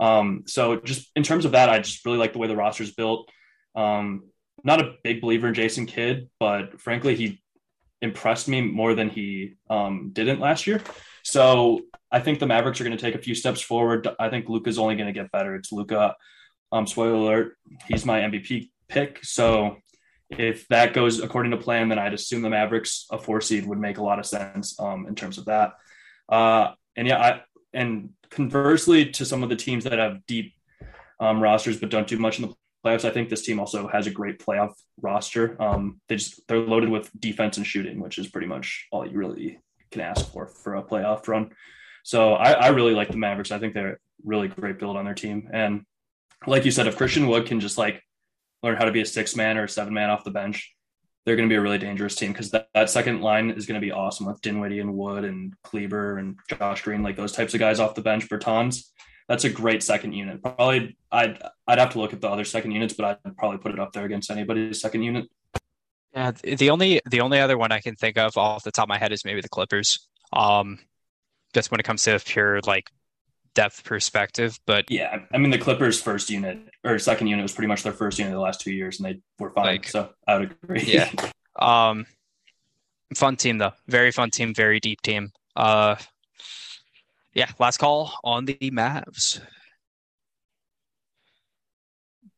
[0.00, 2.82] Um, so just in terms of that, I just really like the way the roster
[2.82, 3.30] is built.
[3.74, 4.30] Um,
[4.64, 7.42] not a big believer in Jason Kidd, but frankly, he
[8.02, 10.80] impressed me more than he um, didn't last year.
[11.22, 14.08] So I think the Mavericks are going to take a few steps forward.
[14.18, 15.54] I think Luka's only going to get better.
[15.54, 16.16] It's Luka.
[16.72, 17.56] Um, spoiler alert,
[17.88, 19.24] he's my MVP pick.
[19.24, 19.78] So
[20.30, 23.78] if that goes according to plan, then I'd assume the Mavericks, a four seed, would
[23.78, 25.74] make a lot of sense um, in terms of that.
[26.28, 27.42] Uh, and yeah, I,
[27.72, 30.54] and conversely to some of the teams that have deep
[31.18, 32.54] um, rosters but don't do much in the
[32.84, 35.60] playoffs, I think this team also has a great playoff roster.
[35.60, 39.18] Um, they just they're loaded with defense and shooting, which is pretty much all you
[39.18, 39.58] really
[39.90, 41.50] can ask for for a playoff run.
[42.02, 43.50] So I, I really like the Mavericks.
[43.50, 45.48] I think they're a really great build on their team.
[45.52, 45.84] And
[46.46, 48.02] like you said, if Christian Wood can just like
[48.62, 50.74] learn how to be a six man or a seven man off the bench,
[51.24, 53.80] they're going to be a really dangerous team because that, that second line is going
[53.80, 57.52] to be awesome with Dinwiddie and Wood and Kleber and Josh Green, like those types
[57.52, 58.28] of guys off the bench.
[58.28, 58.84] Bertans,
[59.28, 60.42] that's a great second unit.
[60.42, 63.72] Probably I'd I'd have to look at the other second units, but I'd probably put
[63.72, 65.26] it up there against anybody's second unit.
[66.14, 68.88] Yeah, the only the only other one I can think of off the top of
[68.88, 70.08] my head is maybe the Clippers.
[70.32, 70.78] Um,
[71.54, 72.90] just when it comes to pure like
[73.54, 74.58] depth perspective.
[74.66, 77.92] But yeah, I mean the Clippers' first unit or second unit was pretty much their
[77.92, 79.66] first unit the last two years, and they were fine.
[79.66, 80.82] Like, so I would agree.
[80.82, 81.10] Yeah.
[81.58, 82.06] um,
[83.14, 85.30] fun team though, very fun team, very deep team.
[85.56, 85.96] Uh,
[87.34, 87.50] yeah.
[87.58, 89.40] Last call on the Mavs.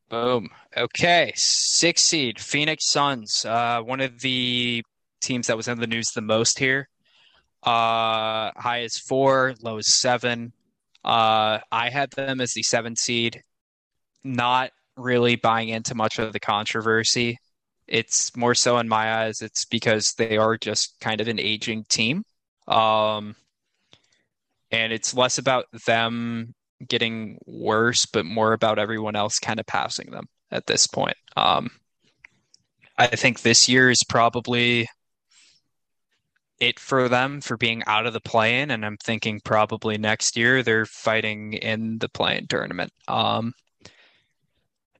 [0.09, 0.49] Boom.
[0.75, 1.33] Okay.
[1.35, 3.45] Six seed Phoenix Suns.
[3.45, 4.83] Uh, one of the
[5.21, 6.87] teams that was in the news the most here.
[7.63, 10.53] Uh, high is four, low is seven.
[11.03, 13.41] Uh, I had them as the seven seed,
[14.23, 17.37] not really buying into much of the controversy.
[17.87, 21.85] It's more so in my eyes, it's because they are just kind of an aging
[21.85, 22.23] team.
[22.67, 23.35] Um,
[24.71, 26.53] and it's less about them
[26.87, 31.17] getting worse, but more about everyone else kind of passing them at this point.
[31.35, 31.71] Um,
[32.97, 34.87] I think this year is probably
[36.59, 40.63] it for them for being out of the play-in, and I'm thinking probably next year
[40.63, 42.91] they're fighting in the play-in tournament.
[43.07, 43.53] Um,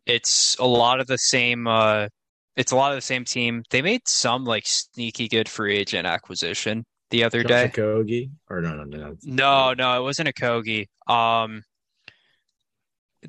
[0.05, 1.67] it's a lot of the same.
[1.67, 2.07] Uh,
[2.55, 3.63] it's a lot of the same team.
[3.69, 7.71] They made some like sneaky good free agent acquisition the other day.
[7.73, 10.87] Kogi or no, no, no, No, no, it wasn't a Kogi.
[11.07, 11.63] Um,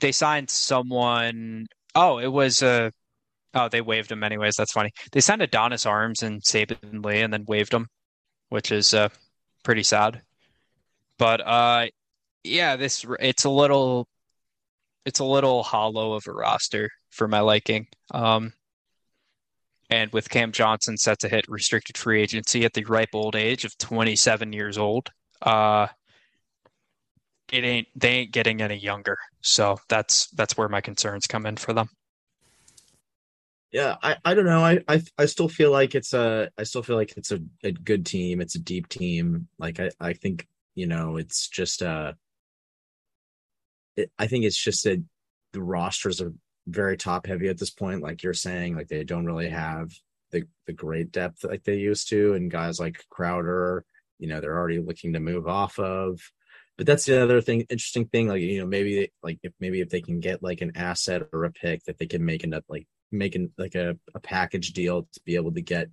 [0.00, 1.66] they signed someone.
[1.94, 2.92] Oh, it was a.
[3.54, 4.56] Oh, they waived him anyways.
[4.56, 4.90] That's funny.
[5.12, 7.86] They signed Adonis Arms and Saben Lee, and then waived him,
[8.48, 9.08] which is uh,
[9.62, 10.22] pretty sad.
[11.18, 11.86] But uh,
[12.42, 14.08] yeah, this it's a little,
[15.04, 17.86] it's a little hollow of a roster for my liking.
[18.12, 18.52] Um,
[19.90, 23.64] and with Cam Johnson set to hit restricted free agency at the ripe old age
[23.64, 25.10] of 27 years old,
[25.42, 25.86] uh,
[27.52, 29.18] it ain't they ain't getting any younger.
[29.40, 31.88] So that's that's where my concerns come in for them.
[33.70, 34.64] Yeah, I, I don't know.
[34.64, 37.72] I, I I still feel like it's a I still feel like it's a, a
[37.72, 38.40] good team.
[38.40, 39.48] It's a deep team.
[39.58, 42.12] Like I, I think, you know, it's just uh
[43.96, 45.02] it, I think it's just that
[45.52, 46.32] the rosters are
[46.66, 48.02] very top heavy at this point.
[48.02, 49.90] Like you're saying, like they don't really have
[50.30, 53.84] the the great depth like they used to, and guys like Crowder,
[54.18, 56.20] you know, they're already looking to move off of.
[56.76, 58.28] But that's the other thing, interesting thing.
[58.28, 61.44] Like you know, maybe like if maybe if they can get like an asset or
[61.44, 65.20] a pick that they can make enough like making like a, a package deal to
[65.24, 65.88] be able to get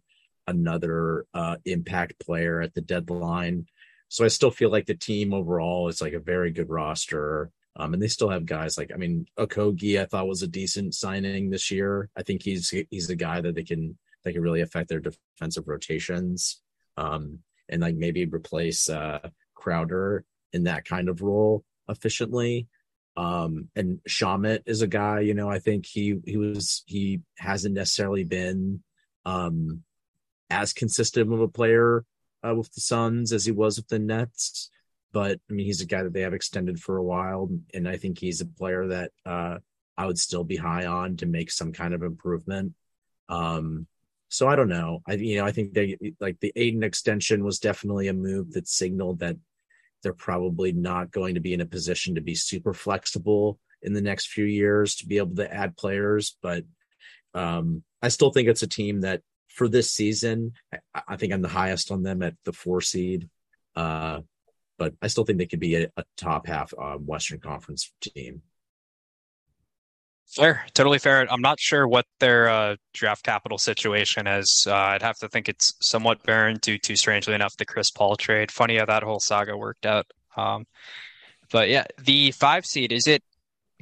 [0.48, 3.68] another uh, impact player at the deadline.
[4.10, 7.52] So I still feel like the team overall is like a very good roster.
[7.78, 10.96] Um, and they still have guys like I mean Okogie I thought was a decent
[10.96, 12.10] signing this year.
[12.18, 15.68] I think he's he's a guy that they can they can really affect their defensive
[15.68, 16.62] rotations.
[16.98, 22.68] Um, and like maybe replace uh, Crowder in that kind of role efficiently.
[23.18, 27.76] Um, and Shamet is a guy, you know, I think he he was he hasn't
[27.76, 28.84] necessarily been
[29.26, 29.84] um
[30.50, 32.06] as consistent of a player
[32.44, 34.70] uh, with the Suns as he was with the Nets.
[35.14, 37.98] But I mean, he's a guy that they have extended for a while, and I
[37.98, 39.58] think he's a player that uh,
[39.98, 42.74] I would still be high on to make some kind of improvement.
[43.28, 43.88] Um,
[44.30, 45.02] so I don't know.
[45.06, 48.68] I you know I think they like the Ayton extension was definitely a move that
[48.68, 49.36] signaled that
[50.02, 54.02] they're probably not going to be in a position to be super flexible in the
[54.02, 56.38] next few years to be able to add players.
[56.42, 56.66] But
[57.34, 61.42] um, I still think it's a team that for this season, I, I think I'm
[61.42, 63.30] the highest on them at the four seed.
[63.76, 64.22] Uh,
[64.78, 68.42] but I still think they could be a, a top half uh, Western Conference team.
[70.28, 71.28] Fair, totally fair.
[71.30, 74.66] I'm not sure what their uh, draft capital situation is.
[74.66, 78.16] Uh, I'd have to think it's somewhat barren due to, strangely enough, the Chris Paul
[78.16, 78.50] trade.
[78.50, 80.06] Funny how that whole saga worked out.
[80.38, 80.66] Um,
[81.52, 83.24] but yeah, the five seed is it?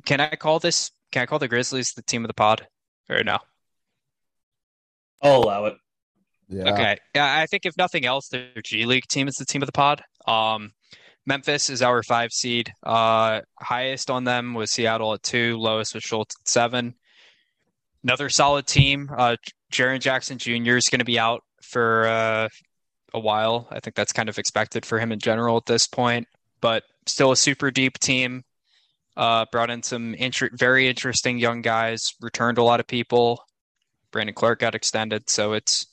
[0.05, 0.91] Can I call this?
[1.11, 2.67] Can I call the Grizzlies the team of the pod
[3.09, 3.37] or no?
[5.21, 5.77] I'll allow it.
[6.47, 6.73] Yeah.
[6.73, 6.97] Okay.
[7.13, 9.71] Yeah, I think if nothing else, their G League team is the team of the
[9.71, 10.03] pod.
[10.25, 10.71] Um,
[11.25, 12.71] Memphis is our five seed.
[12.83, 16.95] Uh, highest on them was Seattle at two, lowest was Schultz at seven.
[18.03, 19.09] Another solid team.
[19.15, 19.35] Uh,
[19.71, 20.77] Jaren Jackson Jr.
[20.77, 22.47] is going to be out for uh,
[23.13, 23.67] a while.
[23.71, 26.27] I think that's kind of expected for him in general at this point,
[26.61, 28.43] but still a super deep team.
[29.17, 33.43] Uh, brought in some inter- very interesting young guys, returned a lot of people.
[34.11, 35.87] Brandon Clarke got extended, so it's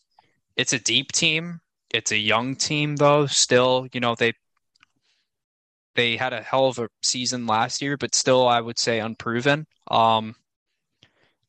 [0.57, 1.61] it's a deep team.
[1.93, 3.27] It's a young team though.
[3.27, 4.33] Still, you know, they
[5.97, 9.67] they had a hell of a season last year, but still, I would say unproven.
[9.91, 10.37] Um,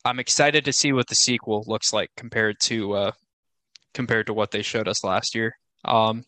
[0.03, 3.11] I'm excited to see what the sequel looks like compared to uh,
[3.93, 5.57] compared to what they showed us last year.
[5.83, 6.23] Um,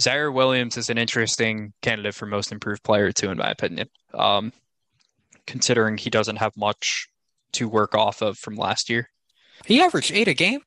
[0.00, 3.88] Ziaire Williams is an interesting candidate for most improved player too, in my opinion.
[4.12, 4.52] Um,
[5.46, 7.08] considering he doesn't have much
[7.52, 9.08] to work off of from last year.
[9.64, 10.60] He averaged eight a game.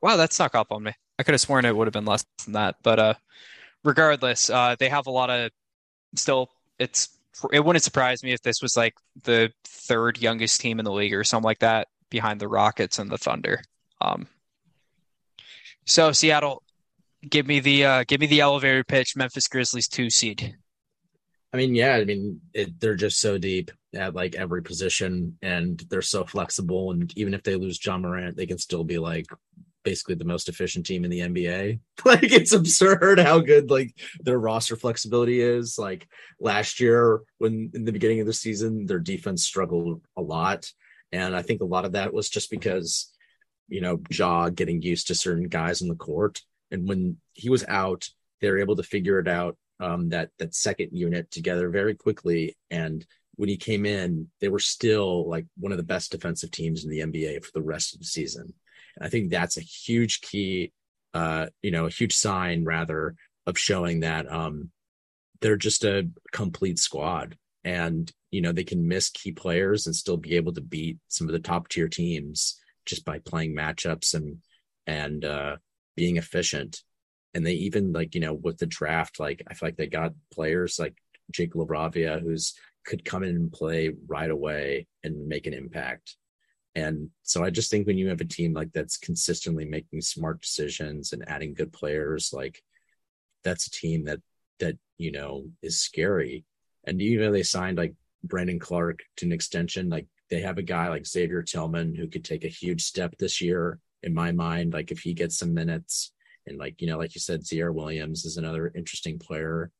[0.00, 0.92] Wow, that snuck up on me.
[1.18, 3.14] I could have sworn it would have been less than that, but uh,
[3.84, 5.50] regardless, uh, they have a lot of
[6.16, 6.50] still.
[6.78, 7.08] It's
[7.52, 11.14] it wouldn't surprise me if this was like the third youngest team in the league
[11.14, 13.62] or something like that, behind the Rockets and the Thunder.
[14.00, 14.26] Um,
[15.86, 16.62] so Seattle,
[17.28, 19.16] give me the uh, give me the elevator pitch.
[19.16, 20.56] Memphis Grizzlies two seed.
[21.52, 25.78] I mean, yeah, I mean it, they're just so deep at like every position, and
[25.90, 26.92] they're so flexible.
[26.92, 29.26] And even if they lose Ja Morant, they can still be like
[29.82, 31.80] basically the most efficient team in the NBA.
[32.04, 35.78] like it's absurd how good like their roster flexibility is.
[35.78, 36.06] Like
[36.40, 40.70] last year when in the beginning of the season their defense struggled a lot
[41.12, 43.10] and I think a lot of that was just because
[43.68, 47.64] you know Ja getting used to certain guys in the court and when he was
[47.68, 48.08] out
[48.40, 52.56] they were able to figure it out um, that that second unit together very quickly
[52.70, 53.06] and
[53.36, 56.90] when he came in, they were still like one of the best defensive teams in
[56.90, 58.52] the NBA for the rest of the season.
[59.00, 60.72] I think that's a huge key
[61.14, 63.14] uh, you know, a huge sign rather
[63.46, 64.70] of showing that um,
[65.40, 70.16] they're just a complete squad, and you know they can miss key players and still
[70.16, 74.38] be able to beat some of the top tier teams just by playing matchups and
[74.86, 75.56] and uh,
[75.96, 76.82] being efficient.
[77.34, 80.14] And they even like you know with the draft, like I feel like they got
[80.32, 80.94] players like
[81.30, 86.16] Jake LaRavia, who's could come in and play right away and make an impact.
[86.74, 90.40] And so I just think when you have a team like that's consistently making smart
[90.40, 92.62] decisions and adding good players, like
[93.44, 94.20] that's a team that
[94.58, 96.44] that you know is scary.
[96.84, 97.94] And even though they signed like
[98.24, 102.24] Brandon Clarke to an extension, like they have a guy like Xavier Tillman who could
[102.24, 104.72] take a huge step this year in my mind.
[104.72, 106.12] Like if he gets some minutes,
[106.46, 109.70] and like you know, like you said, Ziaire Williams is another interesting player.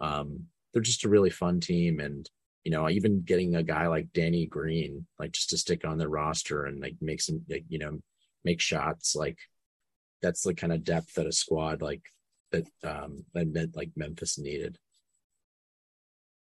[0.00, 2.28] Um, they're just a really fun team, and
[2.64, 6.08] you know, even getting a guy like Danny Green, like just to stick on the
[6.08, 7.98] roster and like make some, like, you know,
[8.44, 9.38] make shots, like
[10.22, 12.02] that's the kind of depth that a squad like
[12.52, 14.78] that um that meant like Memphis needed.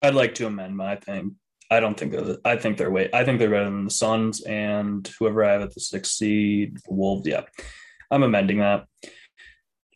[0.03, 1.37] I'd like to amend my thing.
[1.71, 4.43] I don't think that I think they're way I think they're better than the Suns
[4.43, 7.27] and whoever I have at the sixth seed, the Wolves.
[7.27, 7.43] Yeah,
[8.11, 8.87] I'm amending that.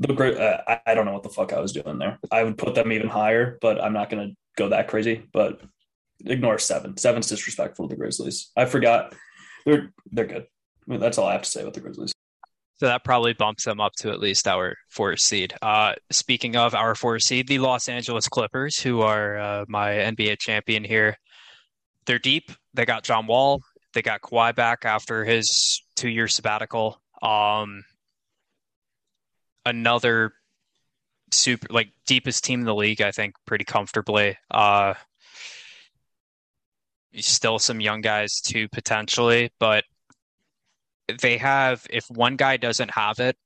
[0.00, 2.18] The uh, I don't know what the fuck I was doing there.
[2.32, 5.22] I would put them even higher, but I'm not going to go that crazy.
[5.30, 5.60] But
[6.26, 6.96] ignore seven.
[6.96, 8.50] Seven's disrespectful to the Grizzlies.
[8.56, 9.14] I forgot.
[9.64, 10.42] They're they're good.
[10.42, 12.12] I mean, that's all I have to say about the Grizzlies.
[12.78, 15.52] So that probably bumps them up to at least our fourth seed.
[15.60, 20.38] Uh, speaking of our fourth seed, the Los Angeles Clippers, who are uh, my NBA
[20.38, 21.18] champion here,
[22.06, 22.50] they're deep.
[22.72, 23.60] They got John Wall.
[23.92, 27.02] They got Kawhi back after his two-year sabbatical.
[27.20, 27.84] Um,
[29.66, 30.32] another
[31.32, 34.38] super like deepest team in the league, I think, pretty comfortably.
[34.50, 34.94] Uh,
[37.16, 39.84] still some young guys too potentially, but
[41.20, 43.36] they have if one guy doesn't have it,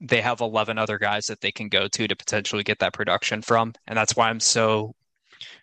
[0.00, 3.42] they have 11 other guys that they can go to to potentially get that production
[3.42, 4.94] from, and that's why I'm so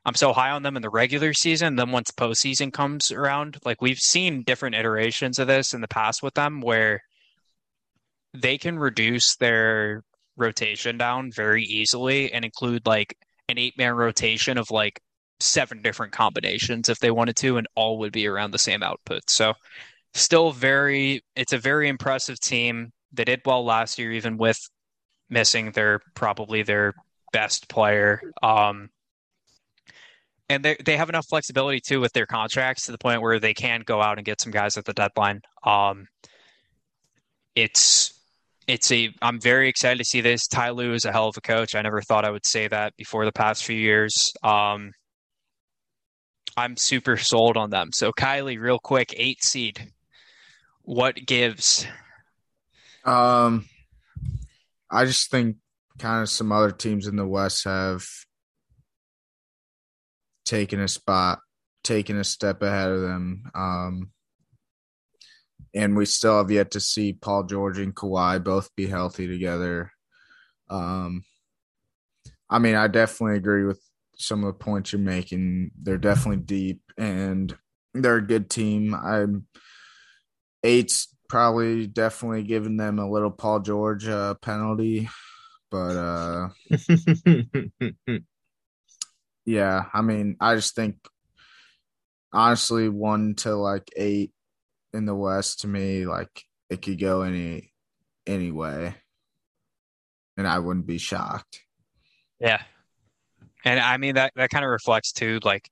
[0.05, 1.75] I'm so high on them in the regular season.
[1.75, 6.23] Then once postseason comes around, like we've seen different iterations of this in the past
[6.23, 7.03] with them, where
[8.33, 10.03] they can reduce their
[10.37, 13.17] rotation down very easily and include like
[13.49, 15.01] an eight man rotation of like
[15.41, 19.29] seven different combinations if they wanted to, and all would be around the same output.
[19.29, 19.53] So,
[20.13, 22.91] still very, it's a very impressive team.
[23.11, 24.59] They did well last year, even with
[25.29, 26.93] missing their probably their
[27.31, 28.21] best player.
[28.43, 28.89] Um,
[30.49, 33.53] and they they have enough flexibility too with their contracts to the point where they
[33.53, 35.41] can go out and get some guys at the deadline.
[35.63, 36.07] Um,
[37.55, 38.19] it's
[38.67, 40.47] it's a I'm very excited to see this.
[40.47, 41.73] Ty Lue is a hell of a coach.
[41.73, 44.33] I never thought I would say that before the past few years.
[44.43, 44.91] Um,
[46.57, 47.91] I'm super sold on them.
[47.91, 49.91] So Kylie, real quick, eight seed.
[50.83, 51.85] What gives?
[53.05, 53.65] Um,
[54.89, 55.57] I just think
[55.99, 58.05] kind of some other teams in the West have
[60.45, 61.39] taken a spot,
[61.83, 63.43] taken a step ahead of them.
[63.53, 64.11] Um,
[65.73, 69.91] and we still have yet to see Paul George and Kawhi both be healthy together.
[70.69, 71.23] Um,
[72.49, 73.81] I mean, I definitely agree with
[74.21, 75.71] some of the points you're making.
[75.81, 77.55] They're definitely deep and
[77.93, 78.95] they're a good team.
[78.95, 79.47] I'm
[80.63, 85.09] eight's probably definitely giving them a little Paul George uh, penalty,
[85.69, 86.49] but uh,
[89.45, 90.97] yeah, I mean, I just think
[92.33, 94.33] honestly, one to like eight
[94.93, 97.71] in the West to me, like it could go any
[98.27, 98.95] any way,
[100.37, 101.61] and I wouldn't be shocked.
[102.39, 102.61] Yeah,
[103.65, 105.69] and I mean that that kind of reflects too, like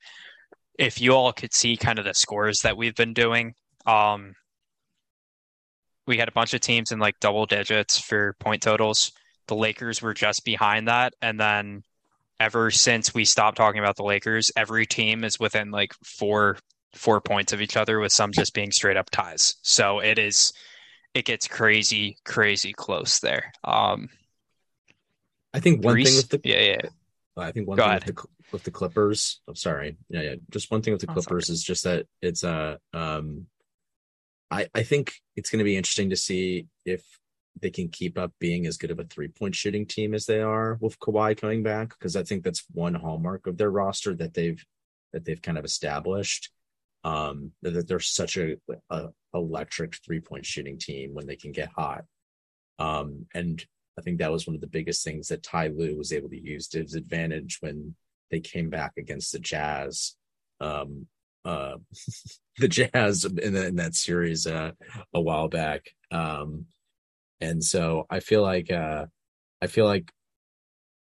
[0.78, 3.54] if you all could see kind of the scores that we've been doing.
[3.86, 4.34] Um,
[6.08, 9.12] we had a bunch of teams in like double digits for point totals.
[9.48, 11.84] The Lakers were just behind that, and then
[12.40, 16.58] ever since we stopped talking about the Lakers, every team is within like four
[16.94, 19.56] four points of each other, with some just being straight up ties.
[19.62, 20.54] So it is
[21.14, 23.52] it gets crazy, crazy close there.
[23.64, 24.10] Um,
[25.54, 26.90] I think one thing with the yeah yeah
[27.40, 29.42] I think one Go thing with the, with the Clippers.
[29.48, 29.98] I'm sorry.
[30.10, 30.36] Yeah, yeah.
[30.50, 31.24] Just one thing with the Oh, sorry.
[31.24, 33.48] Clippers is just that it's uh um
[34.52, 37.04] I I think it's going to be interesting to see if
[37.60, 40.42] they can keep up being as good of a three point shooting team as they
[40.42, 44.34] are with Kawhi coming back because I think that's one hallmark of their roster that
[44.34, 44.64] they've
[45.14, 46.52] that they've kind of established
[47.04, 48.58] um that, that they're such a,
[48.90, 52.04] a electric three point shooting team when they can get hot
[52.78, 53.66] um and
[54.00, 56.40] I think that was one of the biggest things that Ty Lue was able to
[56.42, 57.96] use to his advantage when
[58.32, 60.16] they came back against the Jazz.
[60.62, 61.08] Um,
[61.46, 61.78] uh,
[62.58, 64.72] the Jazz in, the, in that series uh,
[65.14, 65.90] a while back.
[66.12, 66.66] Um,
[67.42, 69.06] And so I feel like uh
[69.62, 70.12] I feel like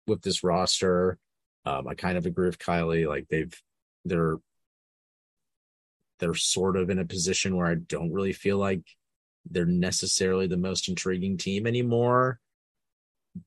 [0.07, 1.17] with this roster,
[1.65, 3.07] um, I kind of agree with Kylie.
[3.07, 3.53] Like they've
[4.05, 4.37] they're
[6.19, 8.83] they're sort of in a position where I don't really feel like
[9.49, 12.39] they're necessarily the most intriguing team anymore.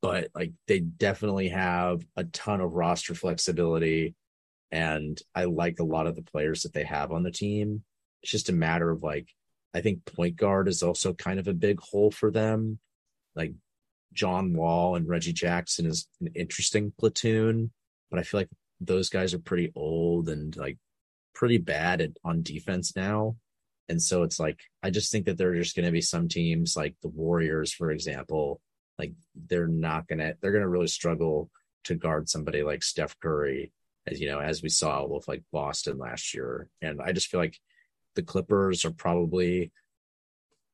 [0.01, 4.15] But like they definitely have a ton of roster flexibility.
[4.71, 7.83] And I like a lot of the players that they have on the team.
[8.23, 9.29] It's just a matter of like,
[9.75, 12.79] I think point guard is also kind of a big hole for them.
[13.35, 13.53] Like
[14.13, 17.73] John Wall and Reggie Jackson is an interesting platoon,
[18.11, 20.79] but I feel like those guys are pretty old and like
[21.35, 23.37] pretty bad at on defense now.
[23.89, 26.29] And so it's like I just think that there are just going to be some
[26.29, 28.61] teams like the Warriors, for example,
[29.01, 29.13] like
[29.49, 31.51] they're not gonna they're gonna really struggle
[31.85, 33.73] to guard somebody like Steph Curry,
[34.07, 36.69] as you know, as we saw with like Boston last year.
[36.83, 37.59] And I just feel like
[38.15, 39.73] the Clippers are probably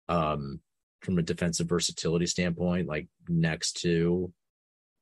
[0.09, 0.61] um
[1.03, 4.33] from a defensive versatility standpoint, like next to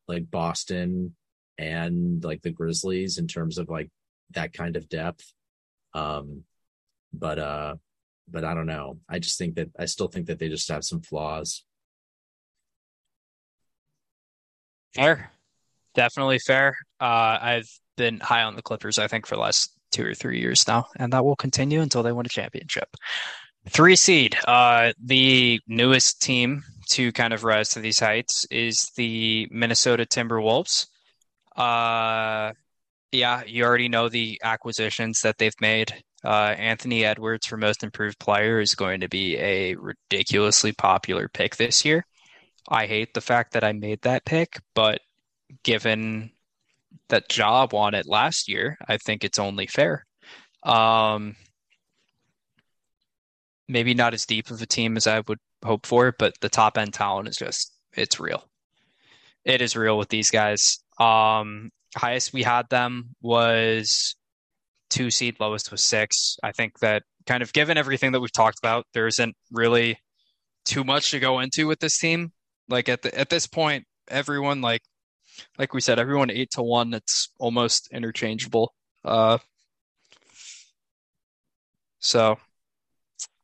[0.06, 1.16] like Boston
[1.56, 3.88] and like the Grizzlies in terms of like
[4.32, 5.32] that kind of depth.
[5.94, 6.44] Um,
[7.14, 7.76] but uh,
[8.28, 8.98] but I don't know.
[9.08, 11.64] I just think that I still think that they just have some flaws.
[14.94, 15.30] Fair,
[15.94, 16.76] definitely fair.
[17.00, 20.40] Uh, I've been high on the Clippers, I think, for the last two or three
[20.40, 22.88] years now, and that will continue until they win a championship.
[23.68, 29.48] Three seed, uh, the newest team to kind of rise to these heights is the
[29.50, 30.86] Minnesota Timberwolves.
[31.56, 32.52] Uh,
[33.10, 35.94] yeah, you already know the acquisitions that they've made.
[36.22, 41.56] Uh, Anthony Edwards for most improved player is going to be a ridiculously popular pick
[41.56, 42.04] this year.
[42.68, 45.00] I hate the fact that I made that pick, but
[45.62, 46.30] given
[47.08, 50.06] that job won it last year, I think it's only fair.
[50.62, 51.36] Um,
[53.68, 56.78] maybe not as deep of a team as I would hope for, but the top
[56.78, 58.44] end talent is just it's real.
[59.44, 60.78] It is real with these guys.
[60.98, 64.16] Um, highest we had them was
[64.90, 66.38] two seed, lowest was six.
[66.42, 69.98] I think that kind of given everything that we've talked about, there isn't really
[70.64, 72.32] too much to go into with this team.
[72.68, 74.82] Like at the at this point, everyone like
[75.58, 76.94] like we said, everyone eight to one.
[76.94, 78.74] It's almost interchangeable.
[79.04, 79.38] Uh,
[81.98, 82.38] so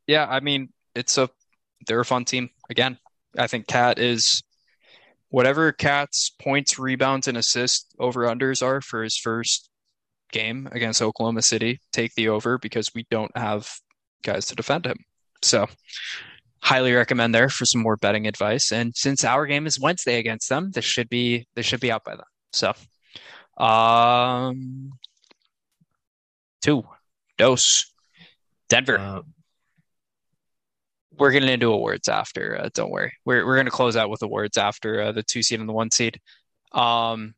[0.07, 1.29] yeah, I mean, it's a
[1.87, 2.51] they're a fun team.
[2.69, 2.99] Again,
[3.39, 4.43] I think KAT is
[5.29, 9.71] whatever KAT's points, rebounds, and assists over unders are for his first
[10.33, 11.81] game against Oklahoma City.
[11.93, 13.71] Take the over because we don't have
[14.23, 14.99] guys to defend him.
[15.43, 15.67] So
[16.63, 18.73] highly recommend there for some more betting advice.
[18.73, 22.05] And since our game is Wednesday against them, this should be this should be out
[22.05, 22.25] by then.
[22.53, 22.73] So
[23.63, 24.93] um
[26.63, 26.83] two
[27.39, 27.91] dose
[28.69, 28.99] Denver.
[28.99, 29.23] Uh,
[31.19, 32.59] we're getting into awards after.
[32.59, 33.13] Uh, don't worry.
[33.25, 35.91] We're we're gonna close out with awards after uh, the two seed and the one
[35.91, 36.19] seed.
[36.73, 37.35] Um,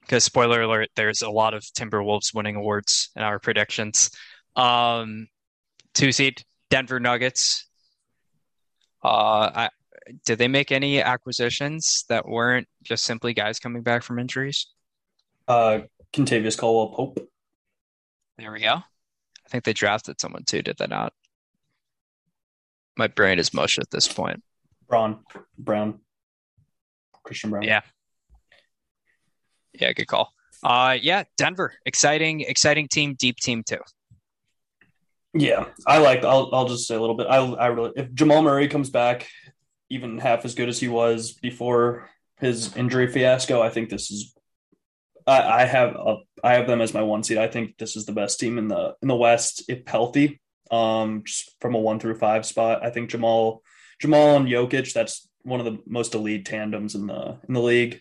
[0.00, 4.10] because spoiler alert, there's a lot of Timberwolves winning awards in our predictions.
[4.56, 5.28] Um,
[5.94, 7.68] two seed Denver Nuggets.
[9.02, 9.68] Uh, I,
[10.24, 14.66] did they make any acquisitions that weren't just simply guys coming back from injuries?
[15.48, 15.80] Uh,
[16.12, 17.28] Kentavious Caldwell Pope.
[18.38, 18.74] There we go.
[18.74, 20.62] I think they drafted someone too.
[20.62, 21.12] Did they not?
[22.96, 24.42] my brain is mush at this point.
[24.88, 25.20] Braun,
[25.58, 26.00] Brown,
[27.24, 27.62] Christian Braun.
[27.62, 27.80] Yeah,
[29.72, 30.32] yeah, good call.
[30.62, 33.80] Uh, yeah, Denver, exciting, exciting team, deep team too.
[35.34, 36.24] Yeah, I like.
[36.24, 37.26] I'll I'll just say a little bit.
[37.26, 39.28] I I really if Jamal Murray comes back,
[39.88, 44.34] even half as good as he was before his injury fiasco, I think this is.
[45.26, 47.38] I, I have a, I have them as my one seed.
[47.38, 50.40] I think this is the best team in the in the West if healthy
[50.72, 52.84] um, just from a one through five spot.
[52.84, 53.62] I think Jamal,
[54.00, 58.00] Jamal and Jokic, that's one of the most elite tandems in the in the league,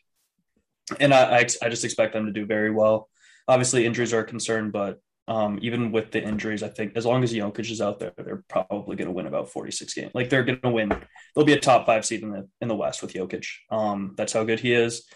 [1.00, 3.10] and I I, I just expect them to do very well.
[3.48, 5.00] Obviously, injuries are a concern, but
[5.32, 8.44] um, even with the injuries, I think as long as Jokic is out there, they're
[8.50, 10.12] probably going to win about 46 games.
[10.14, 10.92] Like they're going to win.
[11.34, 13.46] They'll be a top five seed in the in the West with Jokic.
[13.70, 15.08] Um, that's how good he is.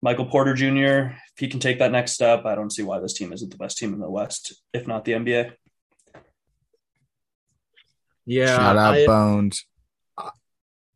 [0.00, 1.10] Michael Porter Jr.
[1.10, 3.56] If he can take that next step, I don't see why this team isn't the
[3.56, 5.54] best team in the West, if not the NBA.
[8.26, 9.66] Yeah, shout out I, Bones.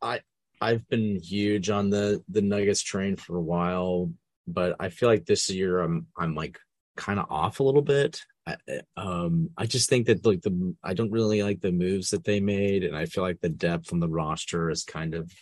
[0.01, 0.20] I
[0.61, 4.12] I've been huge on the the Nuggets train for a while,
[4.46, 6.61] but I feel like this year I'm I'm like
[6.99, 8.20] kind of off a little bit.
[8.46, 8.57] I,
[8.96, 12.40] um, I just think that like the I don't really like the moves that they
[12.40, 15.32] made, and I feel like the depth on the roster has kind of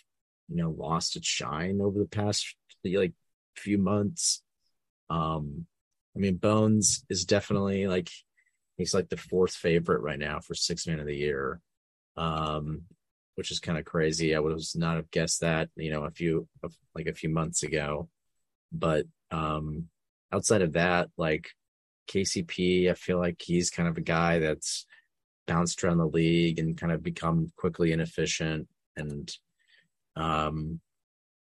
[0.47, 2.55] you know lost its shine over the past
[2.85, 3.13] like
[3.55, 4.41] few months.
[5.09, 5.65] Um,
[6.15, 8.09] I mean, Bones is definitely like
[8.77, 11.59] he's like the fourth favorite right now for six man of the year.
[12.15, 12.83] Um,
[13.35, 14.35] which is kind of crazy.
[14.35, 16.47] I would not have guessed that, you know, a few
[16.95, 18.09] like a few months ago.
[18.71, 19.89] But um
[20.31, 21.49] outside of that, like
[22.07, 24.85] KCP, I feel like he's kind of a guy that's
[25.45, 28.67] bounced around the league and kind of become quickly inefficient
[28.97, 29.31] and
[30.17, 30.79] um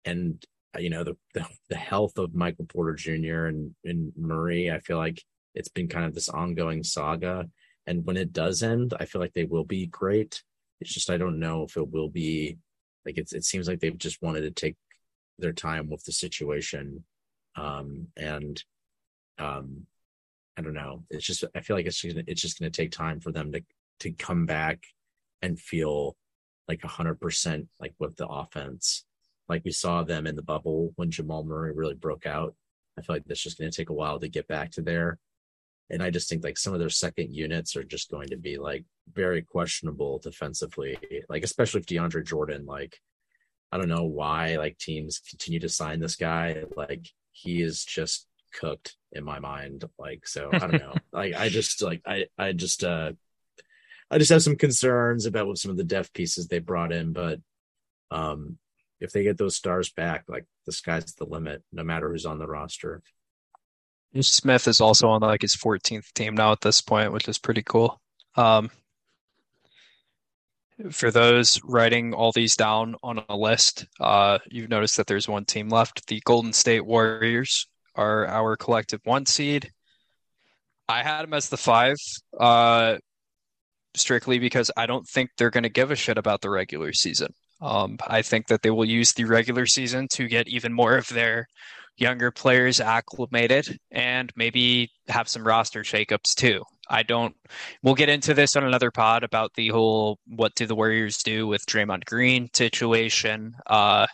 [0.05, 0.45] and
[0.79, 3.47] you know the the, the health of Michael Porter Jr.
[3.47, 5.23] and and Murray, I feel like
[5.55, 7.47] it's been kind of this ongoing saga.
[7.87, 10.43] And when it does end, I feel like they will be great.
[10.81, 12.59] It's just I don't know if it will be
[13.05, 14.77] like it's it seems like they've just wanted to take
[15.39, 17.05] their time with the situation.
[17.57, 18.63] Um and
[19.39, 19.87] um
[20.57, 21.05] I don't know.
[21.11, 23.63] It's just I feel like it's just it's just gonna take time for them to
[24.01, 24.85] to come back
[25.43, 26.17] and feel
[26.69, 29.05] like a hundred percent like with the offense.
[29.49, 32.55] Like we saw them in the bubble when Jamal Murray really broke out.
[32.99, 35.19] I feel like that's just going to take a while to get back to there.
[35.91, 38.59] And I just think like some of their second units are just going to be
[38.59, 43.01] like very questionable defensively, like especially if DeAndre Jordan, like
[43.71, 46.65] I don't know why like teams continue to sign this guy.
[46.77, 48.27] Like he is just
[48.57, 49.85] cooked in my mind.
[49.99, 50.95] Like so I don't know.
[51.13, 53.13] like I just like I I just uh
[54.11, 57.13] I just have some concerns about what some of the depth pieces they brought in,
[57.13, 57.41] but
[58.11, 58.59] um
[59.01, 62.39] if they get those stars back, like the sky's the limit, no matter who's on
[62.39, 63.03] the roster.
[64.21, 67.63] Smith is also on like his 14th team now at this point, which is pretty
[67.63, 68.01] cool.
[68.35, 68.71] Um,
[70.91, 75.45] for those writing all these down on a list, uh, you've noticed that there's one
[75.45, 76.07] team left.
[76.07, 79.71] The Golden State Warriors are our collective one seed.
[80.89, 81.97] I had them as the five,
[82.39, 82.99] uh,
[83.95, 87.33] strictly because I don't think they're going to give a shit about the regular season.
[87.61, 91.09] Um, I think that they will use the regular season to get even more of
[91.09, 91.47] their
[91.97, 96.63] younger players acclimated and maybe have some roster shakeups too.
[96.89, 97.35] I don't.
[97.83, 101.47] We'll get into this on another pod about the whole what do the Warriors do
[101.47, 103.55] with Draymond Green situation.
[103.67, 104.07] Uh,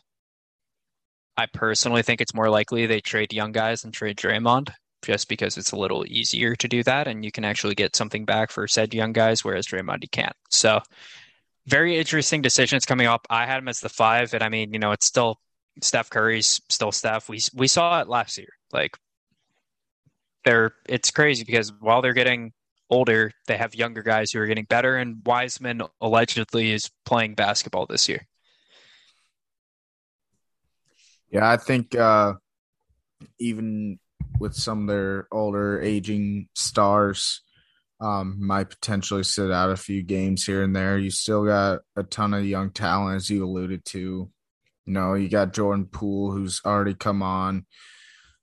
[1.36, 4.72] I personally think it's more likely they trade young guys and trade Draymond
[5.02, 8.24] just because it's a little easier to do that and you can actually get something
[8.24, 10.36] back for said young guys, whereas Draymond you can't.
[10.50, 10.80] So
[11.66, 13.26] very interesting decisions coming up.
[13.30, 15.38] I had him as the five, and I mean, you know, it's still
[15.80, 17.28] Steph Curry's still Steph.
[17.28, 18.48] We we saw it last year.
[18.72, 18.96] Like
[20.44, 22.52] they're it's crazy because while they're getting
[22.90, 27.86] older, they have younger guys who are getting better and Wiseman allegedly is playing basketball
[27.86, 28.26] this year.
[31.32, 32.34] Yeah, I think uh
[33.38, 33.98] even
[34.38, 37.42] with some of their older aging stars
[38.00, 40.98] um, might potentially sit out a few games here and there.
[40.98, 43.98] You still got a ton of young talent, as you alluded to.
[44.86, 47.64] You know, you got Jordan Poole, who's already come on.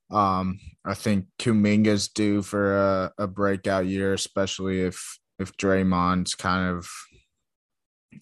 [0.10, 6.78] Um, I think Kuminga's due for a, a breakout year, especially if if Draymond's kind
[6.78, 6.90] of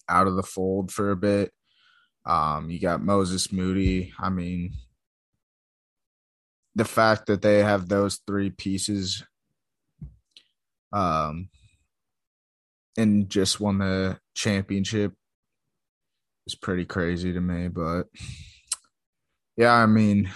[0.08, 1.52] out of the fold for a bit.
[2.28, 4.12] Um, you got Moses Moody.
[4.20, 4.74] I mean,
[6.78, 9.24] the fact that they have those three pieces
[10.92, 11.48] um
[12.96, 15.12] and just won the championship
[16.46, 18.04] is pretty crazy to me but
[19.56, 20.30] yeah i mean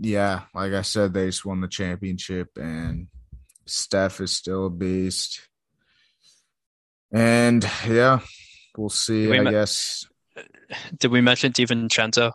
[0.00, 3.06] yeah like i said they just won the championship and
[3.64, 5.48] steph is still a beast
[7.12, 8.18] and yeah
[8.78, 10.06] we'll see we i guess
[10.38, 12.32] uh, did we mention Devin DiVincenzo?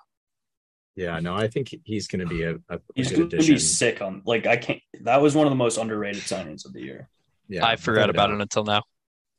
[0.95, 4.01] Yeah, no, I think he's going to be a, a he's going to be sick
[4.01, 4.21] on.
[4.25, 4.81] Like I can't.
[5.01, 7.09] That was one of the most underrated signings of the year.
[7.47, 8.83] Yeah, I forgot about it until now.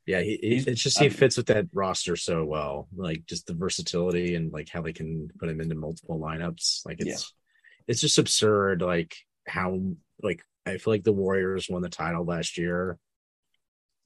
[0.06, 2.88] Yeah, he, he it's just he fits with that roster so well.
[2.94, 6.84] Like just the versatility and like how they can put him into multiple lineups.
[6.84, 7.84] Like it's yeah.
[7.88, 8.82] it's just absurd.
[8.82, 9.80] Like how
[10.22, 12.98] like I feel like the Warriors won the title last year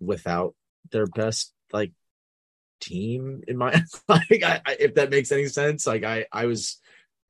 [0.00, 0.54] without
[0.92, 1.92] their best like
[2.80, 5.86] team in my like I, I, if that makes any sense.
[5.86, 6.80] Like I I was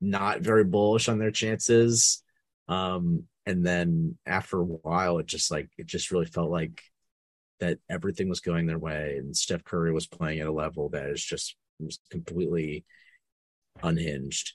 [0.01, 2.23] not very bullish on their chances.
[2.67, 6.81] Um, and then after a while, it just like it just really felt like
[7.59, 11.09] that everything was going their way, and Steph Curry was playing at a level that
[11.09, 12.85] is just was completely
[13.81, 14.53] unhinged.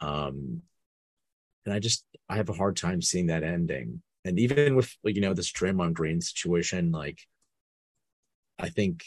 [0.00, 0.62] Um,
[1.64, 4.02] and I just I have a hard time seeing that ending.
[4.24, 7.20] And even with you know this Draymond Green situation, like
[8.58, 9.04] I think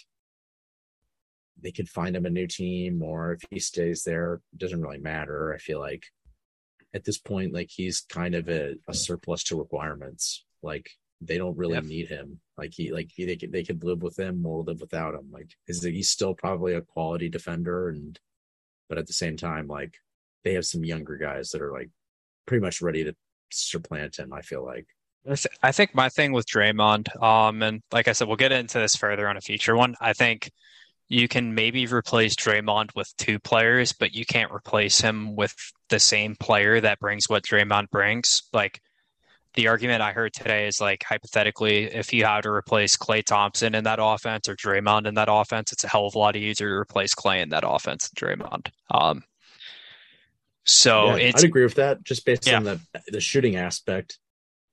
[1.62, 4.98] they could find him a new team or if he stays there it doesn't really
[4.98, 6.04] matter i feel like
[6.94, 10.90] at this point like he's kind of a, a surplus to requirements like
[11.22, 11.84] they don't really yep.
[11.84, 14.82] need him like he like he, they could they could live with him or live
[14.82, 18.20] without him like is he's still probably a quality defender and
[18.90, 19.96] but at the same time like
[20.44, 21.90] they have some younger guys that are like
[22.48, 23.16] pretty much ready to
[23.52, 24.88] supplant him i feel like
[25.62, 28.96] I think my thing with Draymond, um, and like I said, we'll get into this
[28.96, 29.96] further on a future one.
[30.02, 30.52] I think
[31.12, 35.54] you can maybe replace Draymond with two players, but you can't replace him with
[35.90, 38.44] the same player that brings what Draymond brings.
[38.54, 38.80] Like
[39.56, 43.76] the argument I heard today is like hypothetically, if you had to replace Klay Thompson
[43.76, 46.70] in that offense or Draymond in that offense, it's a hell of a lot easier
[46.70, 48.70] to replace Klay in that offense than Draymond.
[48.90, 49.24] Um,
[50.66, 52.56] so Yeah, it's I'd agree with that, just based Yeah.
[52.56, 54.18] on the the shooting aspect.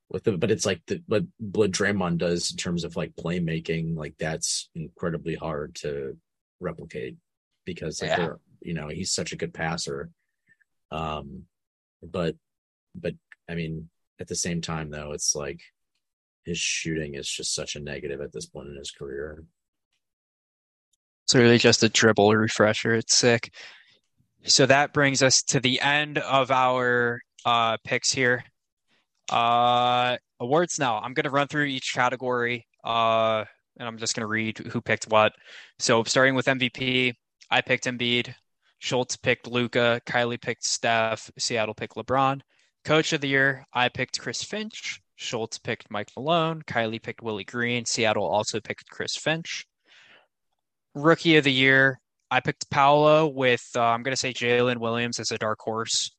[0.08, 3.96] With the, but it's like the what what Draymond does in terms of like playmaking,
[3.96, 6.16] like that's incredibly hard to
[6.60, 7.16] replicate
[7.64, 8.32] because like Yeah.
[8.60, 10.10] you know he's such a good passer.
[10.90, 11.44] Um,
[12.02, 12.36] but
[12.94, 13.14] but
[13.48, 13.88] I mean
[14.20, 15.60] at the same time though, it's like
[16.44, 19.44] his shooting is just such a negative at this point in his career.
[21.24, 22.94] It's really just a dribble refresher.
[22.94, 23.52] It's sick.
[24.44, 28.44] So that brings us to the end of our uh, picks here.
[29.30, 30.98] Uh, awards now.
[30.98, 33.44] I'm going to run through each category, uh,
[33.78, 35.32] and I'm just going to read who picked what.
[35.78, 37.14] So starting with MVP,
[37.50, 38.34] I picked Embiid.
[38.78, 40.00] Schultz picked Luka.
[40.06, 41.30] Kylie picked Steph.
[41.38, 42.40] Seattle picked LeBron.
[42.84, 45.00] Coach of the year, I picked Chris Finch.
[45.16, 46.62] Schultz picked Mike Malone.
[46.62, 47.84] Kylie picked Willie Green.
[47.84, 49.66] Seattle also picked Chris Finch.
[50.94, 52.00] Rookie of the year,
[52.30, 56.10] I picked Paolo with uh, I'm going to say Jalen Williams as a dark horse.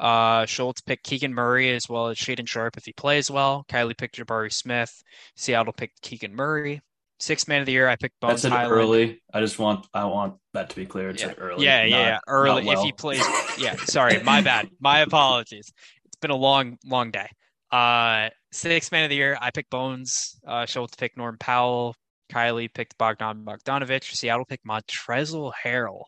[0.00, 3.64] Uh, Schultz picked Keegan Murray as well as Shaedon Sharpe if he plays well.
[3.68, 5.02] Kylie picked Jabari Smith.
[5.36, 6.80] Seattle picked Keegan Murray.
[7.22, 8.72] Sixth man of the year, I picked Bones That's it Hyland.
[8.72, 9.22] early.
[9.32, 11.10] I just want I want that to be clear.
[11.10, 11.28] It's Yeah.
[11.28, 11.64] like early.
[11.64, 12.18] Yeah, not- yeah, yeah.
[12.26, 12.80] Early well.
[12.80, 13.24] if he plays.
[13.58, 14.68] Yeah, sorry, my bad.
[14.80, 15.72] My apologies.
[16.04, 17.28] It's been a long, long day.
[17.70, 20.36] Uh, sixth man of the year, I picked Bones.
[20.44, 21.94] Uh, Schultz picked Norm Powell.
[22.32, 24.02] Kylie picked Bogdan Bogdanovic.
[24.02, 26.02] Seattle picked Montrezl Harrell.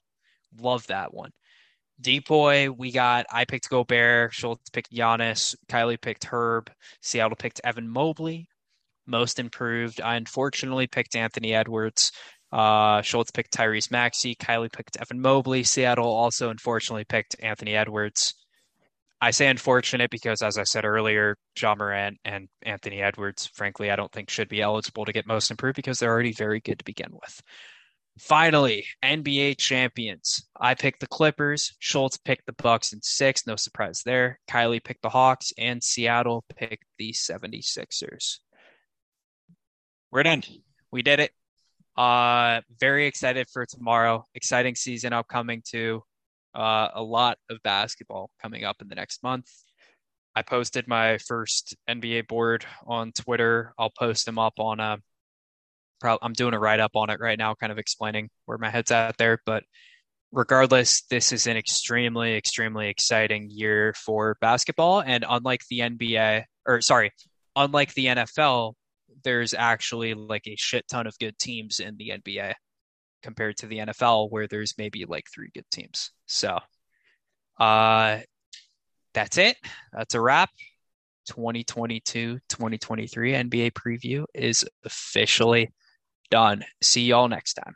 [0.58, 1.30] Love that one.
[2.00, 3.24] Deep boy, we got.
[3.30, 4.34] I picked Gobert.
[4.34, 5.54] Schultz picked Giannis.
[5.68, 6.72] Kylie picked Herb.
[7.02, 8.48] Seattle picked Evan Mobley.
[9.06, 10.00] Most improved.
[10.00, 12.12] I unfortunately picked Anthony Edwards.
[12.52, 14.34] Uh, Schultz picked Tyrese Maxey.
[14.34, 15.64] Kylie picked Evan Mobley.
[15.64, 18.34] Seattle also unfortunately picked Anthony Edwards.
[19.20, 23.96] I say unfortunate because, as I said earlier, Ja Morant and Anthony Edwards, frankly, I
[23.96, 26.84] don't think should be eligible to get most improved because they're already very good to
[26.84, 27.42] begin with.
[28.18, 30.46] Finally, NBA champions.
[30.60, 31.74] I picked the Clippers.
[31.80, 33.46] Schultz picked the Bucks in six.
[33.46, 34.38] No surprise there.
[34.48, 38.38] Kylie picked the Hawks, and Seattle picked the 76ers.
[40.14, 40.44] We're done.
[40.92, 41.32] We did it.
[41.96, 44.24] Uh, very excited for tomorrow.
[44.36, 46.04] Exciting season upcoming too.
[46.54, 49.50] Uh, a lot of basketball coming up in the next month.
[50.36, 53.74] I posted my first NBA board on Twitter.
[53.76, 54.98] I'll post them up on a.
[55.98, 58.70] Pro- I'm doing a write up on it right now, kind of explaining where my
[58.70, 59.40] head's at there.
[59.44, 59.64] But
[60.30, 65.00] regardless, this is an extremely, extremely exciting year for basketball.
[65.00, 67.10] And unlike the NBA, or sorry,
[67.56, 68.74] unlike the NFL,
[69.22, 72.54] there's actually like a shit ton of good teams in the NBA
[73.22, 76.10] compared to the NFL where there's maybe like three good teams.
[76.26, 76.58] So
[77.58, 78.20] uh
[79.12, 79.56] that's it.
[79.92, 80.50] That's a wrap.
[81.26, 85.72] 2022 2023 NBA preview is officially
[86.30, 86.64] done.
[86.82, 87.74] See y'all next time.